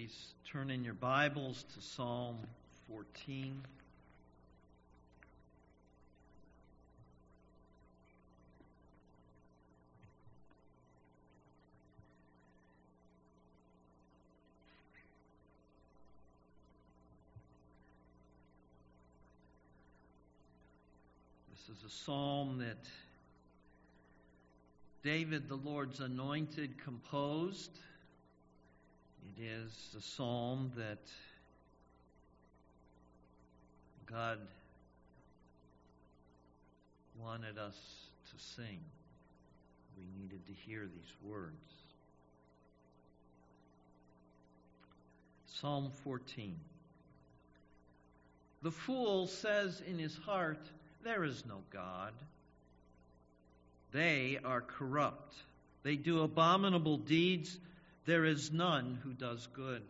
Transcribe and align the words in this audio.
Please 0.00 0.32
turn 0.50 0.70
in 0.70 0.82
your 0.82 0.94
Bibles 0.94 1.66
to 1.74 1.82
Psalm 1.82 2.38
14. 2.88 3.60
This 21.50 21.76
is 21.76 21.84
a 21.84 21.90
psalm 21.90 22.56
that 22.56 22.78
David, 25.02 25.46
the 25.46 25.56
Lord's 25.56 26.00
anointed, 26.00 26.82
composed. 26.82 27.78
It 29.28 29.42
is 29.42 29.94
a 29.96 30.00
psalm 30.00 30.72
that 30.76 30.98
God 34.06 34.38
wanted 37.18 37.58
us 37.58 37.76
to 38.30 38.44
sing. 38.56 38.78
We 39.96 40.04
needed 40.20 40.46
to 40.46 40.52
hear 40.52 40.80
these 40.80 41.12
words. 41.22 41.54
Psalm 45.46 45.90
14. 46.04 46.56
The 48.62 48.70
fool 48.70 49.26
says 49.26 49.82
in 49.86 49.98
his 49.98 50.16
heart, 50.16 50.60
There 51.02 51.24
is 51.24 51.44
no 51.46 51.58
God. 51.70 52.12
They 53.92 54.38
are 54.44 54.60
corrupt. 54.60 55.34
They 55.82 55.96
do 55.96 56.22
abominable 56.22 56.98
deeds. 56.98 57.58
There 58.06 58.24
is 58.24 58.52
none 58.52 58.98
who 59.02 59.12
does 59.12 59.46
good. 59.54 59.82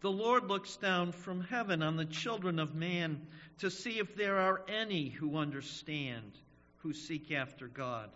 The 0.00 0.10
Lord 0.10 0.48
looks 0.48 0.76
down 0.76 1.12
from 1.12 1.40
heaven 1.42 1.82
on 1.82 1.96
the 1.96 2.04
children 2.04 2.58
of 2.58 2.74
man 2.74 3.26
to 3.60 3.70
see 3.70 3.98
if 3.98 4.14
there 4.14 4.38
are 4.38 4.60
any 4.68 5.08
who 5.08 5.38
understand, 5.38 6.30
who 6.78 6.92
seek 6.92 7.32
after 7.32 7.68
God. 7.68 8.10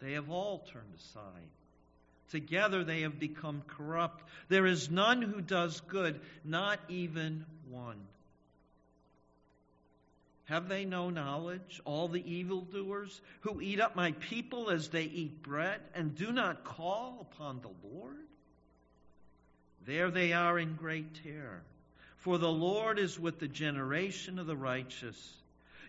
They 0.00 0.12
have 0.12 0.30
all 0.30 0.60
turned 0.72 0.94
aside. 0.96 1.50
Together 2.30 2.84
they 2.84 3.02
have 3.02 3.20
become 3.20 3.62
corrupt. 3.66 4.24
There 4.48 4.66
is 4.66 4.90
none 4.90 5.22
who 5.22 5.40
does 5.40 5.80
good, 5.82 6.20
not 6.44 6.80
even 6.88 7.44
one. 7.70 8.00
Have 10.46 10.68
they 10.68 10.84
no 10.84 11.10
knowledge, 11.10 11.80
all 11.84 12.06
the 12.06 12.24
evildoers 12.24 13.20
who 13.40 13.60
eat 13.60 13.80
up 13.80 13.96
my 13.96 14.12
people 14.12 14.70
as 14.70 14.88
they 14.88 15.02
eat 15.02 15.42
bread 15.42 15.80
and 15.94 16.14
do 16.14 16.30
not 16.30 16.64
call 16.64 17.26
upon 17.32 17.60
the 17.60 17.88
Lord? 17.88 18.16
There 19.86 20.10
they 20.10 20.32
are 20.32 20.58
in 20.58 20.74
great 20.74 21.22
terror. 21.24 21.62
For 22.18 22.38
the 22.38 22.50
Lord 22.50 22.98
is 22.98 23.18
with 23.18 23.40
the 23.40 23.48
generation 23.48 24.38
of 24.38 24.46
the 24.46 24.56
righteous. 24.56 25.34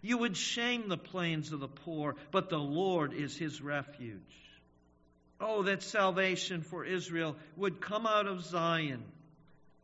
You 0.02 0.20
would 0.20 0.36
shame 0.36 0.88
the 0.88 0.98
plains 0.98 1.52
of 1.52 1.60
the 1.60 1.68
poor, 1.68 2.16
but 2.32 2.50
the 2.50 2.60
Lord 2.60 3.14
is 3.14 3.38
his 3.38 3.62
refuge. 3.62 4.22
Oh, 5.40 5.64
that 5.64 5.84
salvation 5.84 6.64
for 6.64 6.84
Israel 6.84 7.36
would 7.58 7.80
come 7.80 8.08
out 8.08 8.26
of 8.26 8.44
Zion 8.44 9.04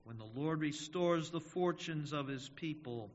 when 0.04 0.18
the 0.18 0.40
Lord 0.40 0.62
restores 0.62 1.30
the 1.30 1.40
fortunes 1.40 2.12
of 2.12 2.28
his 2.28 2.50
people 2.50 3.12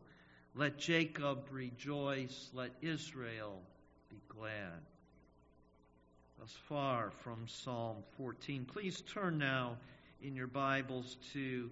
let 0.59 0.77
Jacob 0.77 1.39
rejoice. 1.53 2.51
Let 2.53 2.73
Israel 2.83 3.61
be 4.11 4.21
glad. 4.29 4.83
Thus 6.41 6.53
far 6.69 7.13
from 7.23 7.47
Psalm 7.47 7.99
14. 8.17 8.65
Please 8.65 9.01
turn 9.03 9.39
now 9.39 9.77
in 10.21 10.35
your 10.35 10.49
Bibles 10.49 11.17
to 11.33 11.71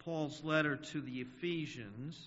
Paul's 0.00 0.44
letter 0.44 0.76
to 0.76 1.00
the 1.00 1.20
Ephesians, 1.20 2.20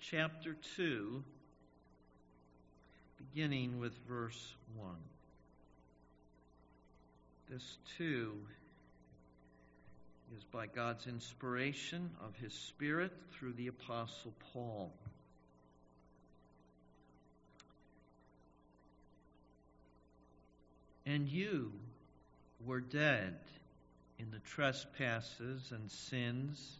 chapter 0.00 0.56
2, 0.76 1.22
beginning 3.18 3.80
with 3.80 3.92
verse 4.08 4.54
1. 4.76 4.88
This 7.50 7.78
too 7.98 8.34
is 10.36 10.44
by 10.44 10.66
God's 10.66 11.06
inspiration 11.06 12.10
of 12.24 12.34
His 12.36 12.54
Spirit 12.54 13.12
through 13.32 13.52
the 13.52 13.66
Apostle 13.66 14.32
Paul. 14.52 14.90
And 21.04 21.28
you 21.28 21.72
were 22.64 22.80
dead 22.80 23.34
in 24.18 24.30
the 24.30 24.38
trespasses 24.38 25.70
and 25.72 25.90
sins 25.90 26.78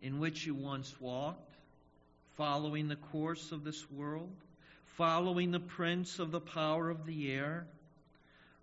in 0.00 0.18
which 0.18 0.46
you 0.46 0.54
once 0.54 0.94
walked, 1.00 1.56
following 2.36 2.88
the 2.88 2.96
course 2.96 3.52
of 3.52 3.64
this 3.64 3.90
world, 3.90 4.32
following 4.96 5.50
the 5.50 5.60
prince 5.60 6.18
of 6.18 6.30
the 6.30 6.40
power 6.40 6.88
of 6.88 7.04
the 7.04 7.32
air, 7.32 7.66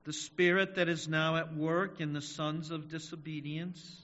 the 0.06 0.14
spirit 0.14 0.76
that 0.76 0.90
is 0.90 1.08
now 1.08 1.36
at 1.36 1.56
work 1.56 2.02
in 2.02 2.14
the 2.14 2.22
sons 2.22 2.72
of 2.72 2.90
disobedience 2.90 4.04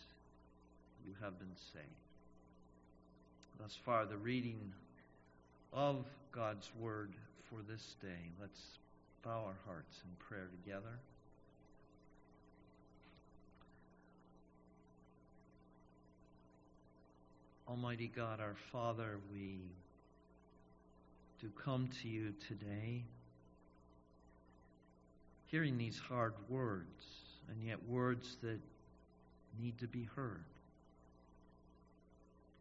you 1.05 1.13
have 1.21 1.37
been 1.39 1.55
saved. 1.73 1.85
Thus 3.59 3.77
far, 3.85 4.05
the 4.05 4.17
reading 4.17 4.73
of 5.73 6.05
God's 6.31 6.69
Word 6.79 7.13
for 7.49 7.59
this 7.69 7.95
day. 8.01 8.31
Let's 8.39 8.59
bow 9.23 9.45
our 9.45 9.57
hearts 9.65 10.01
in 10.03 10.25
prayer 10.25 10.47
together. 10.63 10.99
Almighty 17.67 18.11
God, 18.13 18.39
our 18.39 18.55
Father, 18.71 19.19
we 19.31 19.59
do 21.39 21.49
come 21.63 21.89
to 22.01 22.07
you 22.07 22.33
today 22.47 23.03
hearing 25.47 25.77
these 25.77 25.99
hard 25.99 26.33
words, 26.49 27.05
and 27.49 27.61
yet 27.61 27.77
words 27.87 28.37
that 28.41 28.59
need 29.59 29.77
to 29.79 29.87
be 29.87 30.07
heard. 30.15 30.43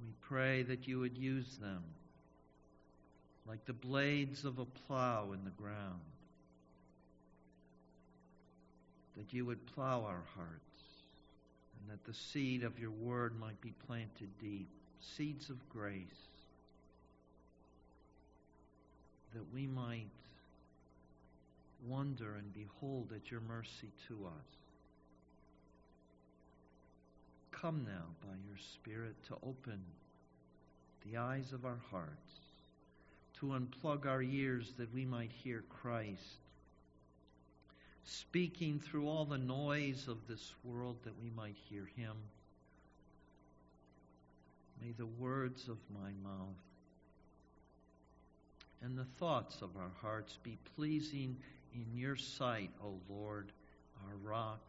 We 0.01 0.13
pray 0.21 0.63
that 0.63 0.89
you 0.89 1.01
would 1.01 1.19
use 1.19 1.57
them 1.59 1.83
like 3.47 3.65
the 3.67 3.73
blades 3.73 4.45
of 4.45 4.59
a 4.59 4.65
plow 4.87 5.33
in 5.33 5.45
the 5.45 5.51
ground, 5.51 6.01
that 9.17 9.33
you 9.33 9.45
would 9.45 9.67
plow 9.75 10.03
our 10.05 10.23
hearts, 10.37 10.83
and 11.81 11.91
that 11.91 12.05
the 12.05 12.15
seed 12.15 12.63
of 12.63 12.79
your 12.79 12.93
word 12.93 13.39
might 13.41 13.61
be 13.61 13.73
planted 13.87 14.29
deep, 14.41 14.69
seeds 15.01 15.51
of 15.51 15.57
grace, 15.69 16.29
that 19.35 19.45
we 19.53 19.67
might 19.67 20.07
wonder 21.89 22.37
and 22.37 22.53
behold 22.55 23.09
at 23.15 23.31
your 23.31 23.41
mercy 23.41 23.91
to 24.09 24.27
us. 24.27 24.70
Come 27.61 27.85
now 27.87 28.07
by 28.23 28.35
your 28.49 28.57
Spirit 28.57 29.17
to 29.29 29.35
open 29.47 29.81
the 31.05 31.19
eyes 31.19 31.53
of 31.53 31.67
our 31.67 31.81
hearts, 31.91 32.33
to 33.39 33.47
unplug 33.47 34.07
our 34.07 34.23
ears 34.23 34.73
that 34.79 34.95
we 34.95 35.05
might 35.05 35.31
hear 35.31 35.63
Christ 35.69 36.39
speaking 38.05 38.81
through 38.81 39.09
all 39.09 39.27
the 39.27 39.39
noise 39.39 40.09
of 40.09 40.27
this 40.27 40.55
world 40.65 40.97
that 41.05 41.21
we 41.23 41.31
might 41.31 41.57
hear 41.69 41.89
him. 41.97 42.17
May 44.83 44.93
the 44.93 45.07
words 45.07 45.69
of 45.69 45.77
my 45.93 46.11
mouth 46.23 46.57
and 48.83 48.97
the 48.97 49.05
thoughts 49.19 49.61
of 49.61 49.77
our 49.77 49.93
hearts 50.01 50.39
be 50.43 50.57
pleasing 50.77 51.37
in 51.75 51.87
your 51.95 52.17
sight, 52.17 52.71
O 52.83 52.95
Lord, 53.09 53.53
our 54.07 54.17
rock 54.17 54.67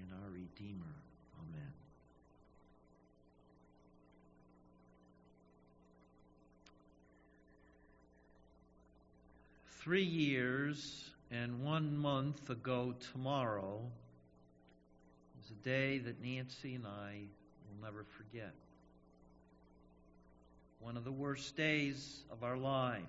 and 0.00 0.08
our 0.12 0.30
Redeemer. 0.30 0.96
Amen. 1.38 1.83
Three 9.84 10.02
years 10.02 11.10
and 11.30 11.62
one 11.62 11.94
month 11.94 12.48
ago 12.48 12.94
tomorrow 13.12 13.82
was 15.36 15.50
a 15.50 15.62
day 15.62 15.98
that 15.98 16.22
Nancy 16.24 16.74
and 16.74 16.86
I 16.86 17.18
will 17.68 17.84
never 17.84 18.06
forget. 18.16 18.54
One 20.80 20.96
of 20.96 21.04
the 21.04 21.12
worst 21.12 21.54
days 21.54 22.22
of 22.32 22.42
our 22.42 22.56
lives. 22.56 23.04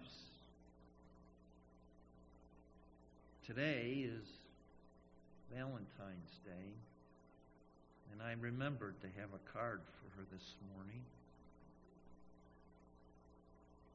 Today 3.48 4.06
is 4.06 4.27
Valentine's 5.56 6.39
Day, 6.44 6.74
and 8.12 8.22
I 8.22 8.33
remembered 8.42 9.00
to 9.00 9.07
have 9.22 9.30
a 9.33 9.57
card 9.57 9.80
for 9.86 10.19
her 10.19 10.25
this 10.30 10.56
morning. 10.75 11.04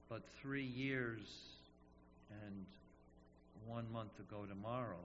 But 0.08 0.22
three 0.40 0.64
years 0.64 1.26
and 2.30 2.66
one 3.66 3.90
month 3.92 4.18
ago 4.18 4.44
tomorrow, 4.48 5.04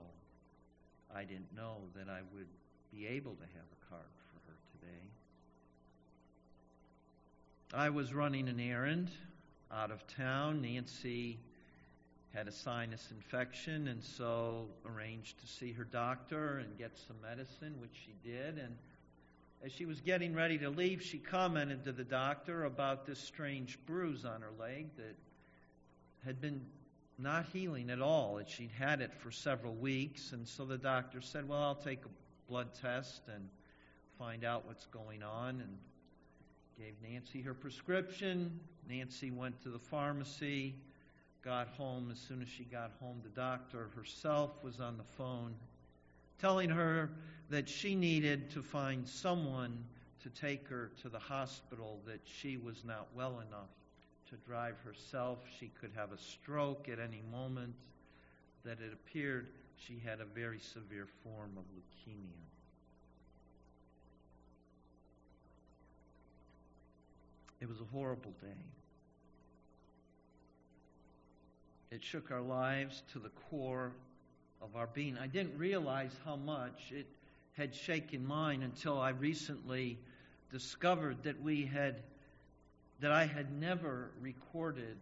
I 1.14 1.24
didn't 1.24 1.54
know 1.54 1.76
that 1.94 2.08
I 2.08 2.20
would 2.34 2.48
be 2.92 3.06
able 3.06 3.32
to 3.32 3.42
have 3.42 3.64
a 3.72 3.90
card 3.90 4.10
for 4.30 4.50
her 4.50 4.56
today. 4.80 5.02
I 7.74 7.90
was 7.90 8.14
running 8.14 8.48
an 8.48 8.60
errand 8.60 9.10
out 9.72 9.90
of 9.90 10.06
town. 10.06 10.62
Nancy 10.62 11.38
had 12.34 12.48
a 12.48 12.52
sinus 12.52 13.08
infection 13.10 13.88
and 13.88 14.02
so 14.02 14.66
arranged 14.86 15.40
to 15.40 15.46
see 15.46 15.72
her 15.72 15.84
doctor 15.84 16.58
and 16.58 16.76
get 16.78 16.92
some 17.06 17.16
medicine, 17.22 17.74
which 17.80 17.94
she 17.94 18.12
did. 18.28 18.58
And 18.58 18.76
as 19.64 19.72
she 19.72 19.86
was 19.86 20.00
getting 20.00 20.34
ready 20.34 20.58
to 20.58 20.68
leave, 20.68 21.02
she 21.02 21.18
commented 21.18 21.84
to 21.84 21.92
the 21.92 22.04
doctor 22.04 22.64
about 22.64 23.06
this 23.06 23.18
strange 23.18 23.78
bruise 23.86 24.24
on 24.24 24.42
her 24.42 24.50
leg 24.60 24.86
that 24.96 25.16
had 26.24 26.40
been 26.40 26.60
not 27.18 27.46
healing 27.52 27.90
at 27.90 28.00
all. 28.00 28.36
That 28.36 28.48
she'd 28.48 28.70
had 28.78 29.00
it 29.00 29.14
for 29.14 29.30
several 29.30 29.74
weeks, 29.74 30.32
and 30.32 30.46
so 30.46 30.64
the 30.64 30.78
doctor 30.78 31.20
said, 31.20 31.48
"Well, 31.48 31.62
I'll 31.62 31.74
take 31.74 32.04
a 32.04 32.08
blood 32.48 32.74
test 32.74 33.22
and 33.28 33.48
find 34.18 34.44
out 34.44 34.66
what's 34.66 34.86
going 34.86 35.22
on." 35.22 35.60
And 35.60 35.78
gave 36.78 36.94
Nancy 37.02 37.40
her 37.40 37.54
prescription. 37.54 38.60
Nancy 38.86 39.30
went 39.30 39.60
to 39.62 39.70
the 39.70 39.78
pharmacy, 39.78 40.74
got 41.42 41.68
home. 41.68 42.10
As 42.10 42.18
soon 42.18 42.42
as 42.42 42.48
she 42.48 42.64
got 42.64 42.92
home, 43.00 43.20
the 43.22 43.30
doctor 43.30 43.88
herself 43.96 44.62
was 44.62 44.78
on 44.78 44.98
the 44.98 45.04
phone 45.04 45.54
telling 46.38 46.68
her 46.68 47.10
that 47.48 47.68
she 47.68 47.94
needed 47.94 48.50
to 48.50 48.62
find 48.62 49.08
someone 49.08 49.84
to 50.22 50.28
take 50.30 50.68
her 50.68 50.90
to 51.00 51.08
the 51.08 51.18
hospital, 51.18 52.00
that 52.04 52.20
she 52.24 52.56
was 52.56 52.84
not 52.84 53.08
well 53.14 53.40
enough 53.40 53.70
to 54.30 54.36
drive 54.48 54.76
herself. 54.84 55.38
She 55.58 55.70
could 55.80 55.90
have 55.94 56.12
a 56.12 56.18
stroke 56.18 56.88
at 56.88 56.98
any 56.98 57.22
moment, 57.30 57.74
that 58.64 58.80
it 58.80 58.92
appeared 58.92 59.48
she 59.76 60.00
had 60.04 60.20
a 60.20 60.24
very 60.24 60.58
severe 60.58 61.06
form 61.22 61.52
of 61.56 61.64
leukemia. 61.74 62.46
It 67.60 67.68
was 67.68 67.80
a 67.80 67.84
horrible 67.92 68.32
day. 68.42 68.64
It 71.90 72.02
shook 72.02 72.30
our 72.30 72.40
lives 72.40 73.02
to 73.12 73.18
the 73.18 73.30
core 73.50 73.92
of 74.60 74.76
our 74.76 74.88
being. 74.88 75.16
I 75.18 75.26
didn't 75.26 75.56
realize 75.56 76.12
how 76.24 76.36
much 76.36 76.90
it 76.90 77.06
had 77.56 77.74
shaken 77.74 78.26
mine 78.26 78.62
until 78.62 79.00
I 79.00 79.10
recently 79.10 79.98
discovered 80.50 81.22
that 81.22 81.40
we 81.40 81.64
had 81.64 82.02
that 83.00 83.12
I 83.12 83.26
had 83.26 83.52
never 83.52 84.10
recorded 84.20 84.96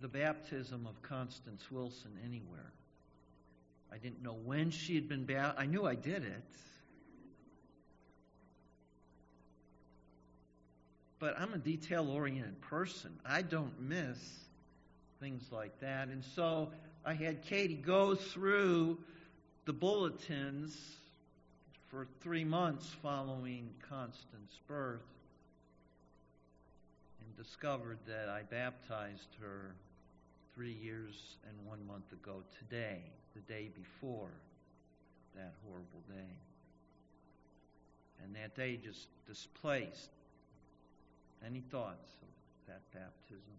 the 0.00 0.08
baptism 0.08 0.86
of 0.86 1.00
Constance 1.02 1.62
Wilson 1.70 2.10
anywhere. 2.24 2.72
I 3.92 3.98
didn't 3.98 4.22
know 4.22 4.36
when 4.44 4.70
she 4.70 4.94
had 4.94 5.08
been 5.08 5.24
baptized. 5.24 5.58
I 5.58 5.66
knew 5.66 5.86
I 5.86 5.94
did 5.94 6.24
it. 6.24 6.42
But 11.18 11.38
I'm 11.38 11.54
a 11.54 11.58
detail 11.58 12.10
oriented 12.10 12.60
person. 12.60 13.12
I 13.24 13.42
don't 13.42 13.80
miss 13.80 14.18
things 15.20 15.44
like 15.50 15.80
that. 15.80 16.08
And 16.08 16.22
so 16.34 16.70
I 17.04 17.14
had 17.14 17.42
Katie 17.42 17.76
go 17.76 18.14
through 18.14 18.98
the 19.64 19.72
bulletins 19.72 20.76
for 21.88 22.06
three 22.20 22.44
months 22.44 22.86
following 23.00 23.70
Constance's 23.88 24.58
birth 24.66 25.00
discovered 27.36 27.98
that 28.06 28.28
I 28.28 28.42
baptized 28.42 29.36
her 29.40 29.74
three 30.54 30.72
years 30.72 31.36
and 31.48 31.66
one 31.66 31.84
month 31.86 32.12
ago 32.12 32.42
today, 32.58 33.00
the 33.34 33.40
day 33.42 33.70
before 33.74 34.30
that 35.34 35.54
horrible 35.66 36.02
day. 36.08 36.36
And 38.22 38.34
that 38.36 38.54
day 38.54 38.78
just 38.82 39.08
displaced 39.26 40.10
any 41.44 41.60
thoughts 41.60 42.14
of 42.22 42.28
that 42.68 42.80
baptism. 42.92 43.54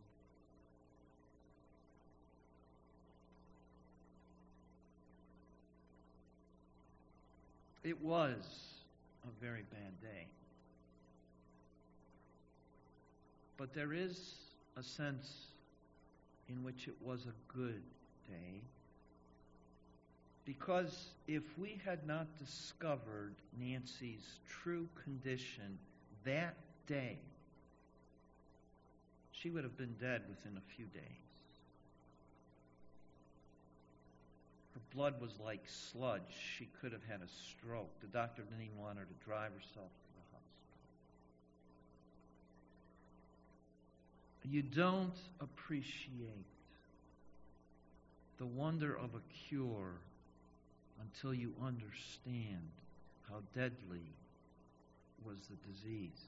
It 7.84 8.02
was 8.02 8.44
a 9.24 9.46
very 9.46 9.64
bad 9.72 10.02
day. 10.02 10.28
But 13.58 13.74
there 13.74 13.94
is 13.94 14.36
a 14.78 14.84
sense 14.84 15.48
in 16.50 16.64
which 16.64 16.88
it 16.88 16.96
was 17.02 17.26
a 17.26 17.58
good 17.58 17.82
day. 18.28 18.62
Because 20.46 21.08
if 21.28 21.58
we 21.58 21.80
had 21.84 22.06
not 22.06 22.28
discovered 22.38 23.34
Nancy's 23.60 24.40
true 24.48 24.88
condition 25.04 25.80
that 26.24 26.56
day, 26.86 27.18
she 29.32 29.50
would 29.50 29.64
have 29.64 29.78
been 29.78 29.96
dead 30.00 30.22
within 30.30 30.58
a 30.58 30.76
few 30.76 30.86
days. 30.86 31.02
Her 34.74 34.82
blood 34.94 35.20
was 35.20 35.32
like 35.44 35.64
sludge. 35.68 36.22
She 36.58 36.68
could 36.82 36.92
have 36.92 37.04
had 37.10 37.22
a 37.22 37.28
stroke. 37.28 37.90
The 38.02 38.08
doctor 38.08 38.44
didn't 38.44 38.66
even 38.66 38.78
want 38.78 39.00
her 39.00 39.06
to 39.06 39.26
drive 39.26 39.52
herself 39.54 39.90
to 39.90 40.10
the 40.14 40.26
hospital. 40.32 40.56
You 44.48 44.62
don't 44.62 45.18
appreciate 45.42 46.46
the 48.38 48.46
wonder 48.46 48.96
of 48.96 49.16
a 49.16 49.22
cure 49.48 49.96
until 51.02 51.34
you 51.34 51.54
understand 51.64 52.70
how 53.30 53.40
deadly 53.56 54.06
was 55.26 55.38
the 55.50 55.56
disease. 55.72 56.22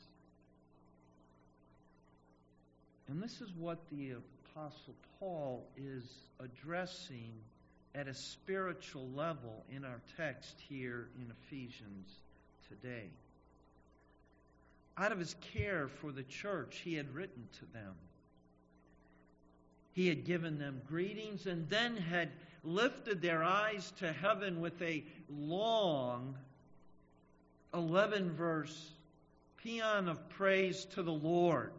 And 3.08 3.22
this 3.22 3.40
is 3.40 3.50
what 3.58 3.78
the 3.92 4.16
Apostle 4.52 4.96
Paul 5.20 5.64
is 5.78 6.04
addressing 6.40 7.34
at 7.94 8.08
a 8.08 8.14
spiritual 8.14 9.08
level 9.16 9.64
in 9.70 9.86
our 9.86 10.02
text 10.18 10.56
here 10.68 11.08
in 11.20 11.32
Ephesians 11.44 12.10
today. 12.68 13.10
Out 14.98 15.12
of 15.12 15.20
his 15.20 15.36
care 15.54 15.88
for 15.88 16.12
the 16.12 16.24
church, 16.24 16.82
he 16.84 16.96
had 16.96 17.14
written 17.14 17.48
to 17.60 17.66
them. 17.74 17.94
He 19.94 20.08
had 20.08 20.26
given 20.26 20.58
them 20.58 20.82
greetings 20.88 21.46
and 21.46 21.70
then 21.70 21.98
had 21.98 22.30
lifted 22.64 23.22
their 23.22 23.44
eyes 23.44 23.92
to 24.00 24.12
heaven 24.12 24.60
with 24.60 24.82
a 24.82 25.04
long 25.30 26.36
11 27.74 28.32
verse 28.32 28.92
paean 29.64 30.08
of 30.08 30.30
praise 30.30 30.86
to 30.96 31.04
the 31.04 31.12
Lord 31.12 31.72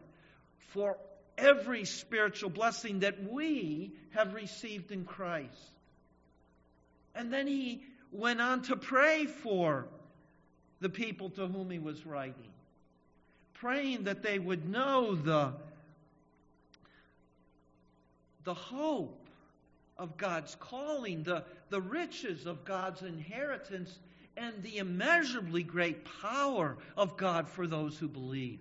for 0.72 0.96
every 1.36 1.84
spiritual 1.84 2.50
blessing 2.50 3.00
that 3.00 3.22
we 3.30 3.92
have 4.10 4.34
received 4.34 4.90
in 4.90 5.04
Christ. 5.04 5.72
And 7.14 7.32
then 7.32 7.46
he 7.46 7.82
went 8.12 8.40
on 8.40 8.62
to 8.62 8.76
pray 8.76 9.26
for 9.26 9.86
the 10.80 10.88
people 10.88 11.30
to 11.30 11.46
whom 11.46 11.70
he 11.70 11.78
was 11.78 12.04
writing, 12.06 12.47
praying 13.60 14.04
that 14.04 14.22
they 14.22 14.38
would 14.38 14.68
know 14.68 15.14
the, 15.14 15.52
the 18.44 18.54
hope 18.54 19.28
of 19.96 20.16
God's 20.16 20.56
calling, 20.60 21.24
the, 21.24 21.44
the 21.70 21.80
riches 21.80 22.46
of 22.46 22.64
God's 22.64 23.02
inheritance, 23.02 23.98
and 24.36 24.62
the 24.62 24.78
immeasurably 24.78 25.64
great 25.64 26.06
power 26.22 26.76
of 26.96 27.16
God 27.16 27.48
for 27.48 27.66
those 27.66 27.98
who 27.98 28.08
believe. 28.08 28.60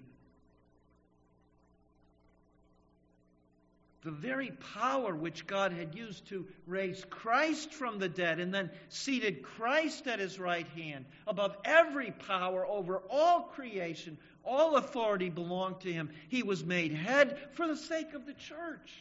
the 4.07 4.11
very 4.11 4.51
power 4.73 5.13
which 5.13 5.45
God 5.47 5.73
had 5.73 5.93
used 5.93 6.27
to 6.27 6.47
raise 6.65 7.03
Christ 7.09 7.73
from 7.73 7.99
the 7.99 8.07
dead 8.07 8.39
and 8.39 8.53
then 8.53 8.69
seated 8.87 9.43
Christ 9.43 10.07
at 10.07 10.19
his 10.19 10.39
right 10.39 10.65
hand 10.77 11.03
above 11.27 11.57
every 11.65 12.11
power 12.11 12.65
over 12.65 13.01
all 13.09 13.41
creation, 13.41 14.17
all 14.47 14.77
authority 14.77 15.29
belonged 15.29 15.81
to 15.81 15.91
him. 15.91 16.09
He 16.29 16.41
was 16.41 16.63
made 16.63 16.93
head 16.93 17.37
for 17.53 17.67
the 17.67 17.77
sake 17.77 18.13
of 18.13 18.25
the 18.25 18.33
church. 18.33 18.93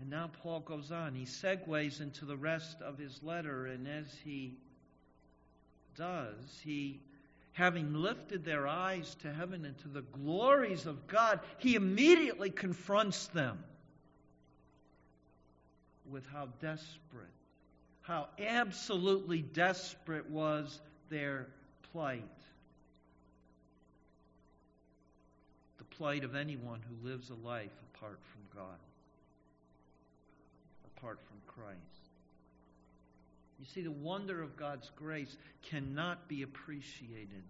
And 0.00 0.10
now 0.10 0.30
Paul 0.42 0.60
goes 0.60 0.92
on. 0.92 1.14
He 1.14 1.24
segues 1.24 2.02
into 2.02 2.26
the 2.26 2.36
rest 2.36 2.82
of 2.82 2.98
his 2.98 3.22
letter, 3.22 3.64
and 3.64 3.88
as 3.88 4.06
he 4.22 4.52
does, 5.96 6.60
he, 6.62 7.00
having 7.52 7.94
lifted 7.94 8.44
their 8.44 8.66
eyes 8.66 9.16
to 9.22 9.32
heaven 9.32 9.64
and 9.64 9.78
to 9.78 9.88
the 9.88 10.02
glories 10.02 10.84
of 10.84 11.06
God, 11.06 11.40
he 11.56 11.74
immediately 11.74 12.50
confronts 12.50 13.28
them 13.28 13.58
with 16.10 16.26
how 16.26 16.48
desperate, 16.60 17.30
how 18.04 18.28
absolutely 18.38 19.40
desperate 19.40 20.28
was 20.30 20.80
their 21.10 21.46
plight. 21.90 22.22
The 25.78 25.84
plight 25.84 26.22
of 26.22 26.34
anyone 26.34 26.80
who 26.88 27.08
lives 27.08 27.30
a 27.30 27.46
life 27.46 27.72
apart 27.94 28.18
from 28.22 28.60
God 28.60 28.78
apart 30.96 31.18
from 31.26 31.36
Christ. 31.62 31.78
You 33.58 33.66
see, 33.66 33.82
the 33.82 33.90
wonder 33.90 34.42
of 34.42 34.56
God's 34.56 34.90
grace 34.96 35.36
cannot 35.62 36.28
be 36.28 36.42
appreciated 36.42 37.42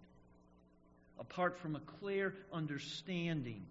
apart 1.19 1.57
from 1.59 1.75
a 1.75 1.79
clear 1.99 2.33
understanding 2.51 3.65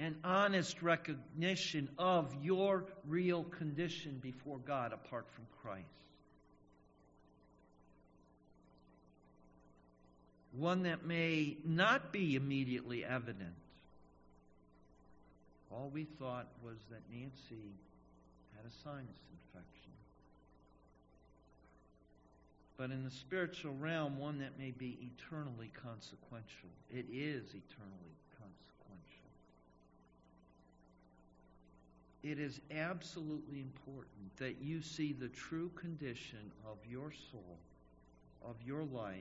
and 0.00 0.16
honest 0.24 0.80
recognition 0.82 1.86
of 1.98 2.34
your 2.42 2.86
real 3.06 3.44
condition 3.44 4.18
before 4.22 4.58
God 4.66 4.94
apart 4.94 5.26
from 5.34 5.44
Christ. 5.62 5.84
One 10.56 10.84
that 10.84 11.04
may 11.04 11.58
not 11.66 12.12
be 12.12 12.34
immediately 12.34 13.04
evident. 13.04 13.54
All 15.70 15.90
we 15.92 16.04
thought 16.18 16.46
was 16.64 16.78
that 16.90 17.02
Nancy 17.12 17.70
had 18.56 18.64
a 18.64 18.72
sinus 18.82 19.20
infection. 19.32 19.92
But 22.78 22.90
in 22.90 23.04
the 23.04 23.10
spiritual 23.10 23.74
realm, 23.78 24.18
one 24.18 24.38
that 24.38 24.58
may 24.58 24.70
be 24.70 24.98
eternally 25.12 25.70
consequential. 25.84 26.70
It 26.90 27.04
is 27.12 27.44
eternally 27.50 28.16
It 32.22 32.38
is 32.38 32.60
absolutely 32.70 33.60
important 33.60 34.36
that 34.38 34.56
you 34.60 34.82
see 34.82 35.12
the 35.12 35.28
true 35.28 35.70
condition 35.74 36.50
of 36.70 36.76
your 36.90 37.12
soul, 37.30 37.56
of 38.44 38.56
your 38.66 38.84
life, 38.84 39.14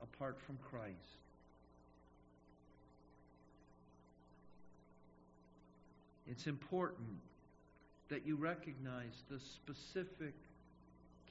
apart 0.00 0.38
from 0.40 0.56
Christ. 0.70 0.94
It's 6.28 6.46
important 6.46 7.18
that 8.08 8.24
you 8.24 8.36
recognize 8.36 9.24
the 9.28 9.40
specific 9.40 10.34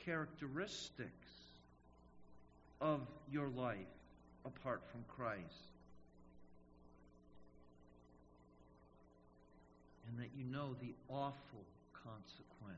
characteristics 0.04 1.10
of 2.82 3.08
your 3.32 3.48
life 3.50 3.78
apart 4.46 4.82
from 4.92 5.06
Christ. 5.08 5.79
That 10.20 10.30
you 10.38 10.44
know 10.44 10.76
the 10.82 10.94
awful 11.08 11.64
consequence 11.94 12.78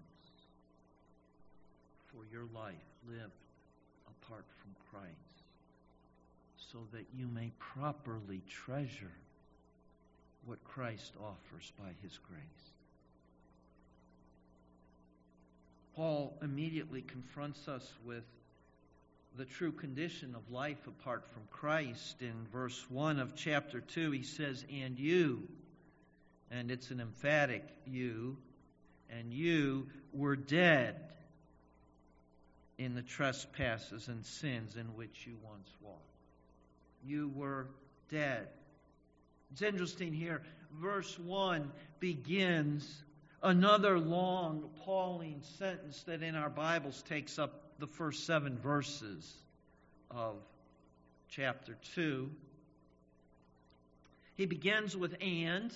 for 2.05 2.23
your 2.31 2.45
life 2.53 2.75
lived 3.09 3.31
apart 4.07 4.45
from 4.61 4.75
Christ, 4.91 5.41
so 6.71 6.79
that 6.93 7.05
you 7.17 7.27
may 7.27 7.51
properly 7.57 8.41
treasure 8.47 9.15
what 10.45 10.63
Christ 10.63 11.13
offers 11.19 11.71
by 11.79 11.89
his 12.03 12.19
grace. 12.29 12.71
Paul 15.95 16.37
immediately 16.43 17.01
confronts 17.01 17.67
us 17.67 17.91
with 18.05 18.23
the 19.37 19.45
true 19.45 19.71
condition 19.71 20.35
of 20.35 20.51
life 20.51 20.87
apart 20.87 21.23
from 21.33 21.41
Christ. 21.49 22.21
In 22.21 22.33
verse 22.51 22.85
1 22.89 23.19
of 23.19 23.35
chapter 23.35 23.81
2, 23.81 24.11
he 24.11 24.23
says, 24.23 24.63
And 24.71 24.99
you, 24.99 25.47
and 26.51 26.69
it's 26.69 26.91
an 26.91 26.99
emphatic 26.99 27.63
you, 27.85 28.37
and 29.09 29.33
you 29.33 29.87
were 30.13 30.35
dead 30.35 30.95
in 32.77 32.93
the 32.93 33.01
trespasses 33.01 34.07
and 34.07 34.25
sins 34.25 34.75
in 34.75 34.85
which 34.95 35.25
you 35.25 35.37
once 35.43 35.69
walked. 35.81 35.99
You 37.05 37.31
were 37.35 37.67
dead. 38.09 38.47
It's 39.51 39.61
interesting 39.61 40.13
here. 40.13 40.41
Verse 40.79 41.17
1 41.19 41.71
begins 41.99 43.03
another 43.43 43.99
long 43.99 44.69
Pauline 44.83 45.41
sentence 45.57 46.03
that 46.03 46.21
in 46.21 46.35
our 46.35 46.49
Bibles 46.49 47.01
takes 47.03 47.39
up 47.39 47.63
the 47.79 47.87
first 47.87 48.25
seven 48.25 48.57
verses 48.57 49.33
of 50.09 50.35
chapter 51.29 51.77
2. 51.95 52.29
He 54.35 54.45
begins 54.45 54.95
with 54.95 55.15
and 55.21 55.71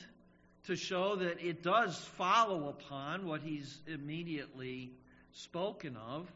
to 0.68 0.76
show 0.76 1.16
that 1.16 1.42
it 1.42 1.64
does 1.64 1.98
follow 2.18 2.70
upon 2.70 3.28
what 3.28 3.42
he's 3.42 3.80
immediately 3.88 4.92
spoken 5.32 5.96
of. 5.98 6.32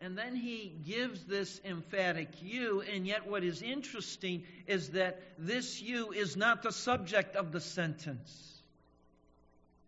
And 0.00 0.16
then 0.16 0.34
he 0.34 0.72
gives 0.86 1.24
this 1.24 1.60
emphatic 1.62 2.28
you, 2.40 2.80
and 2.80 3.06
yet 3.06 3.26
what 3.26 3.44
is 3.44 3.60
interesting 3.60 4.44
is 4.66 4.90
that 4.90 5.20
this 5.38 5.82
you 5.82 6.12
is 6.12 6.38
not 6.38 6.62
the 6.62 6.72
subject 6.72 7.36
of 7.36 7.52
the 7.52 7.60
sentence. 7.60 8.62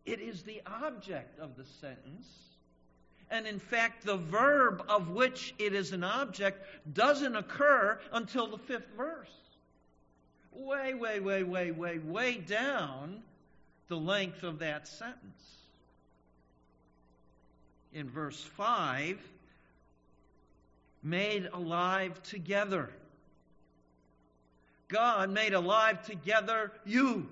It 0.05 0.21
is 0.21 0.43
the 0.43 0.61
object 0.67 1.39
of 1.39 1.57
the 1.57 1.65
sentence. 1.81 2.27
And 3.31 3.47
in 3.47 3.59
fact, 3.59 4.05
the 4.05 4.19
verb 4.19 4.85
of 4.89 5.09
which 5.09 5.55
it 5.59 5.73
is 5.73 5.93
an 5.93 6.05
object 6.05 6.63
doesn't 6.93 7.35
occur 7.35 7.99
until 8.13 8.49
the 8.49 8.59
fifth 8.59 8.89
verse. 8.95 9.31
Way, 10.55 10.95
way, 10.95 11.21
way, 11.21 11.43
way, 11.43 11.71
way, 11.71 11.99
way 11.99 12.37
down 12.37 13.23
the 13.89 13.97
length 13.97 14.43
of 14.43 14.61
that 14.61 14.87
sentence. 14.87 15.57
In 17.93 18.09
verse 18.09 18.41
5, 18.57 19.19
made 21.03 21.49
alive 21.53 22.23
together. 22.23 22.91
God 24.89 25.31
made 25.31 25.55
alive 25.55 26.03
together 26.07 26.73
you. 26.85 27.29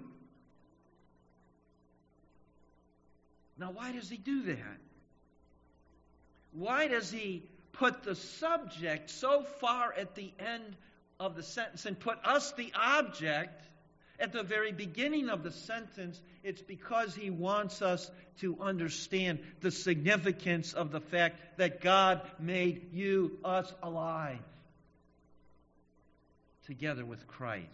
Now, 3.58 3.70
why 3.72 3.92
does 3.92 4.08
he 4.08 4.16
do 4.16 4.42
that? 4.44 4.78
Why 6.52 6.88
does 6.88 7.10
he 7.10 7.42
put 7.72 8.02
the 8.02 8.14
subject 8.14 9.10
so 9.10 9.42
far 9.60 9.92
at 9.92 10.14
the 10.14 10.32
end 10.38 10.76
of 11.20 11.36
the 11.36 11.42
sentence 11.42 11.86
and 11.86 12.00
put 12.00 12.18
us, 12.24 12.52
the 12.52 12.72
object, 12.74 13.62
at 14.18 14.32
the 14.32 14.42
very 14.42 14.72
beginning 14.72 15.28
of 15.28 15.44
the 15.44 15.52
sentence? 15.52 16.20
It's 16.42 16.62
because 16.62 17.14
he 17.14 17.30
wants 17.30 17.82
us 17.82 18.10
to 18.40 18.56
understand 18.60 19.38
the 19.60 19.70
significance 19.70 20.72
of 20.72 20.90
the 20.90 21.00
fact 21.00 21.58
that 21.58 21.82
God 21.82 22.22
made 22.40 22.92
you, 22.92 23.38
us, 23.44 23.72
alive 23.82 24.38
together 26.66 27.04
with 27.04 27.26
Christ. 27.28 27.68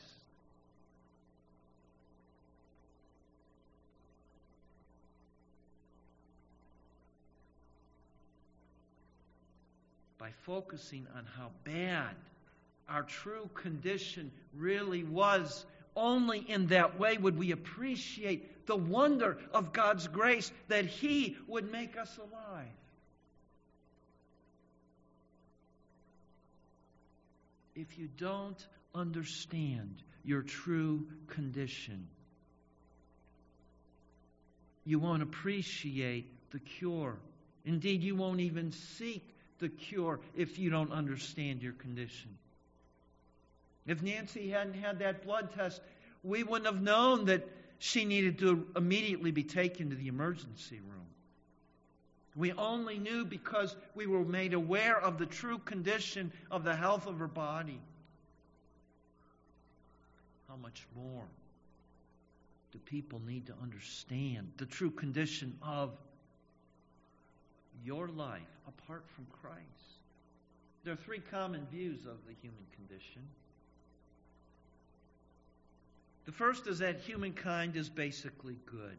by 10.18 10.30
focusing 10.44 11.06
on 11.16 11.24
how 11.36 11.50
bad 11.62 12.16
our 12.88 13.02
true 13.02 13.48
condition 13.54 14.30
really 14.54 15.04
was. 15.04 15.64
Only 15.94 16.40
in 16.40 16.66
that 16.68 16.98
way 16.98 17.16
would 17.16 17.38
we 17.38 17.52
appreciate 17.52 18.66
the 18.66 18.76
wonder 18.76 19.38
of 19.52 19.72
God's 19.72 20.06
grace 20.08 20.52
that 20.68 20.86
He 20.86 21.36
would 21.46 21.72
make 21.72 21.96
us 21.96 22.18
alive. 22.18 22.66
If 27.74 27.98
you 27.98 28.08
don't 28.16 28.66
understand 28.94 30.02
your 30.24 30.42
true 30.42 31.06
condition, 31.28 32.08
you 34.84 34.98
won't 34.98 35.22
appreciate 35.22 36.50
the 36.52 36.58
cure. 36.58 37.18
Indeed, 37.64 38.02
you 38.02 38.16
won't 38.16 38.40
even 38.40 38.72
seek 38.72 39.22
the 39.58 39.68
cure 39.68 40.20
if 40.36 40.58
you 40.58 40.70
don't 40.70 40.92
understand 40.92 41.62
your 41.62 41.72
condition. 41.72 42.36
If 43.86 44.02
Nancy 44.02 44.50
hadn't 44.50 44.74
had 44.74 44.98
that 44.98 45.24
blood 45.24 45.50
test, 45.54 45.80
we 46.22 46.42
wouldn't 46.42 46.66
have 46.66 46.82
known 46.82 47.26
that 47.26 47.46
she 47.78 48.04
needed 48.04 48.38
to 48.40 48.66
immediately 48.74 49.30
be 49.30 49.44
taken 49.44 49.90
to 49.90 49.96
the 49.96 50.08
emergency 50.08 50.80
room. 50.80 51.06
We 52.34 52.52
only 52.52 52.98
knew 52.98 53.24
because 53.24 53.76
we 53.94 54.06
were 54.06 54.24
made 54.24 54.52
aware 54.52 54.98
of 54.98 55.18
the 55.18 55.26
true 55.26 55.58
condition 55.58 56.32
of 56.50 56.64
the 56.64 56.76
health 56.76 57.06
of 57.06 57.18
her 57.18 57.28
body. 57.28 57.80
How 60.48 60.56
much 60.56 60.86
more 60.94 61.24
do 62.72 62.78
people 62.84 63.20
need 63.26 63.46
to 63.46 63.54
understand 63.62 64.52
the 64.58 64.66
true 64.66 64.90
condition 64.90 65.56
of 65.62 65.92
your 67.84 68.08
life 68.08 68.42
apart 68.66 69.04
from 69.14 69.26
Christ. 69.40 69.62
There 70.84 70.92
are 70.92 70.96
three 70.96 71.20
common 71.30 71.66
views 71.70 72.00
of 72.06 72.16
the 72.26 72.34
human 72.42 72.64
condition. 72.74 73.22
The 76.26 76.32
first 76.32 76.66
is 76.66 76.80
that 76.80 77.00
humankind 77.00 77.76
is 77.76 77.88
basically 77.88 78.58
good. 78.66 78.98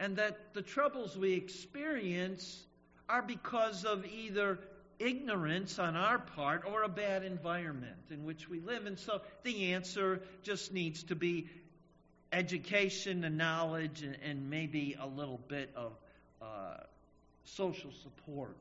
And 0.00 0.16
that 0.16 0.52
the 0.52 0.62
troubles 0.62 1.16
we 1.16 1.32
experience 1.34 2.64
are 3.08 3.22
because 3.22 3.84
of 3.84 4.04
either 4.04 4.58
ignorance 4.98 5.78
on 5.78 5.96
our 5.96 6.18
part 6.18 6.64
or 6.66 6.82
a 6.82 6.88
bad 6.88 7.24
environment 7.24 8.10
in 8.10 8.24
which 8.24 8.48
we 8.48 8.60
live. 8.60 8.86
And 8.86 8.98
so 8.98 9.20
the 9.44 9.72
answer 9.72 10.22
just 10.42 10.72
needs 10.72 11.04
to 11.04 11.14
be 11.14 11.46
education 12.32 13.24
and 13.24 13.38
knowledge 13.38 14.02
and, 14.02 14.16
and 14.22 14.50
maybe 14.50 14.96
a 15.00 15.06
little 15.06 15.40
bit 15.48 15.70
of 15.76 15.92
uh, 16.42 16.78
social 17.44 17.90
support 18.02 18.56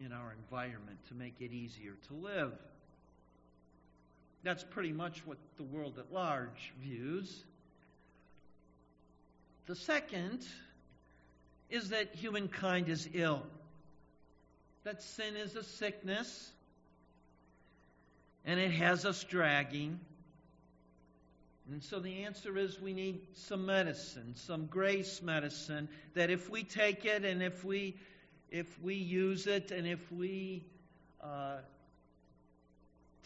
in 0.00 0.12
our 0.12 0.34
environment 0.44 0.98
to 1.08 1.14
make 1.14 1.34
it 1.40 1.52
easier 1.52 1.94
to 2.08 2.14
live. 2.14 2.52
That's 4.46 4.62
pretty 4.62 4.92
much 4.92 5.26
what 5.26 5.38
the 5.56 5.64
world 5.64 5.98
at 5.98 6.12
large 6.12 6.72
views. 6.80 7.42
The 9.66 9.74
second 9.74 10.46
is 11.68 11.88
that 11.88 12.14
humankind 12.14 12.88
is 12.88 13.08
ill, 13.12 13.42
that 14.84 15.02
sin 15.02 15.34
is 15.34 15.56
a 15.56 15.64
sickness, 15.64 16.52
and 18.44 18.60
it 18.60 18.70
has 18.70 19.04
us 19.04 19.24
dragging. 19.24 19.98
And 21.68 21.82
so 21.82 21.98
the 21.98 22.22
answer 22.22 22.56
is 22.56 22.80
we 22.80 22.92
need 22.92 23.26
some 23.34 23.66
medicine, 23.66 24.36
some 24.36 24.66
grace 24.66 25.22
medicine, 25.22 25.88
that 26.14 26.30
if 26.30 26.48
we 26.48 26.62
take 26.62 27.04
it 27.04 27.24
and 27.24 27.42
if 27.42 27.64
we 27.64 27.96
if 28.52 28.80
we 28.80 28.94
use 28.94 29.48
it 29.48 29.72
and 29.72 29.88
if 29.88 30.12
we 30.12 30.62
uh, 31.20 31.56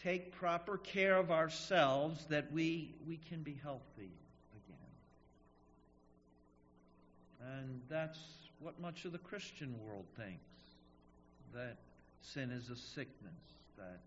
take 0.03 0.33
proper 0.33 0.77
care 0.77 1.17
of 1.17 1.31
ourselves, 1.31 2.25
that 2.29 2.51
we, 2.51 2.93
we 3.07 3.17
can 3.29 3.43
be 3.43 3.57
healthy 3.61 4.11
again. 4.65 4.77
And 7.57 7.81
that's 7.89 8.19
what 8.59 8.79
much 8.79 9.05
of 9.05 9.11
the 9.11 9.17
Christian 9.17 9.75
world 9.85 10.05
thinks 10.17 10.39
that 11.53 11.77
sin 12.21 12.51
is 12.51 12.69
a 12.69 12.75
sickness 12.75 13.33
that 13.77 13.99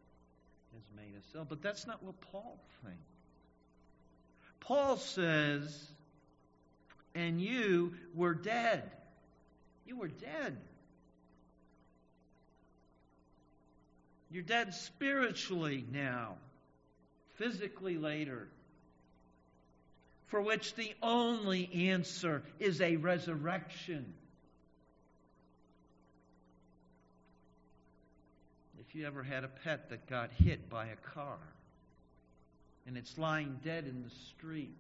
has 0.72 0.82
made 0.96 1.16
us 1.16 1.24
ill. 1.34 1.46
But 1.48 1.62
that's 1.62 1.86
not 1.86 2.02
what 2.02 2.20
Paul 2.32 2.58
thinks. 2.82 2.98
Paul 4.60 4.96
says, 4.96 5.88
and 7.14 7.40
you 7.40 7.94
were 8.14 8.34
dead. 8.34 8.90
You 9.86 9.96
were 9.98 10.08
dead. 10.08 10.56
You're 14.34 14.42
dead 14.42 14.74
spiritually 14.74 15.84
now, 15.92 16.34
physically 17.34 17.98
later, 17.98 18.48
for 20.26 20.40
which 20.40 20.74
the 20.74 20.92
only 21.00 21.70
answer 21.88 22.42
is 22.58 22.80
a 22.80 22.96
resurrection. 22.96 24.12
If 28.80 28.96
you 28.96 29.06
ever 29.06 29.22
had 29.22 29.44
a 29.44 29.48
pet 29.62 29.90
that 29.90 30.10
got 30.10 30.30
hit 30.32 30.68
by 30.68 30.86
a 30.86 30.96
car 31.14 31.38
and 32.88 32.98
it's 32.98 33.16
lying 33.16 33.60
dead 33.62 33.86
in 33.86 34.02
the 34.02 34.10
street, 34.36 34.74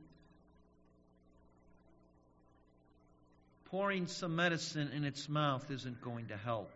pouring 3.66 4.08
some 4.08 4.34
medicine 4.34 4.90
in 4.96 5.04
its 5.04 5.28
mouth 5.28 5.70
isn't 5.70 6.02
going 6.02 6.26
to 6.26 6.36
help. 6.36 6.72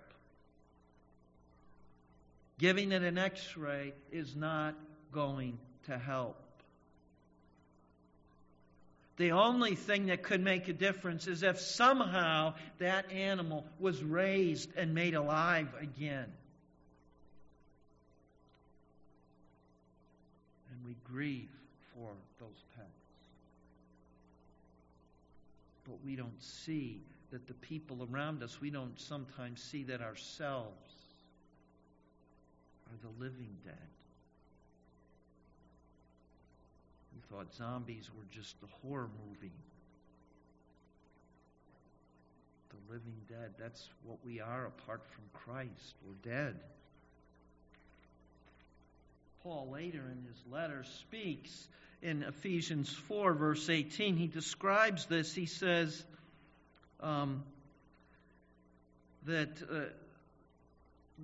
Giving 2.59 2.91
it 2.91 3.03
an 3.03 3.19
x 3.19 3.57
ray 3.57 3.95
is 4.11 4.35
not 4.35 4.75
going 5.13 5.59
to 5.87 5.97
help. 5.97 6.37
The 9.17 9.33
only 9.33 9.75
thing 9.75 10.07
that 10.07 10.23
could 10.23 10.41
make 10.41 10.69
a 10.69 10.73
difference 10.73 11.27
is 11.27 11.43
if 11.43 11.59
somehow 11.59 12.55
that 12.79 13.11
animal 13.13 13.65
was 13.81 14.03
raised 14.03 14.71
and 14.77 14.95
made 14.95 15.15
alive 15.15 15.69
again. 15.81 16.27
And 20.71 20.87
we 20.87 20.95
grieve 21.05 21.49
for 21.95 22.11
those 22.39 22.65
pets. 22.77 22.89
But 25.85 25.97
we 26.05 26.15
don't 26.15 26.41
see 26.43 27.03
that 27.33 27.49
the 27.49 27.55
people 27.55 28.07
around 28.09 28.45
us, 28.45 28.61
we 28.61 28.71
don't 28.71 28.99
sometimes 29.01 29.61
see 29.61 29.83
that 29.85 30.01
ourselves 30.01 30.88
are 32.91 32.99
the 33.03 33.25
living 33.25 33.57
dead. 33.65 33.75
We 37.15 37.21
thought 37.31 37.55
zombies 37.55 38.09
were 38.17 38.25
just 38.31 38.55
a 38.63 38.87
horror 38.87 39.11
movie. 39.29 39.53
The 42.71 42.93
living 42.93 43.21
dead, 43.29 43.55
that's 43.59 43.89
what 44.05 44.19
we 44.25 44.41
are 44.41 44.67
apart 44.67 45.03
from 45.11 45.25
Christ. 45.33 45.95
We're 46.07 46.33
dead. 46.33 46.57
Paul 49.43 49.69
later 49.73 50.03
in 50.11 50.25
his 50.29 50.43
letter 50.51 50.85
speaks 51.01 51.69
in 52.03 52.23
Ephesians 52.23 52.93
4, 52.93 53.35
verse 53.35 53.69
18. 53.69 54.17
He 54.17 54.27
describes 54.27 55.07
this. 55.07 55.35
He 55.35 55.47
says 55.47 56.05
um, 57.01 57.43
that. 59.27 59.51
Uh, 59.71 59.81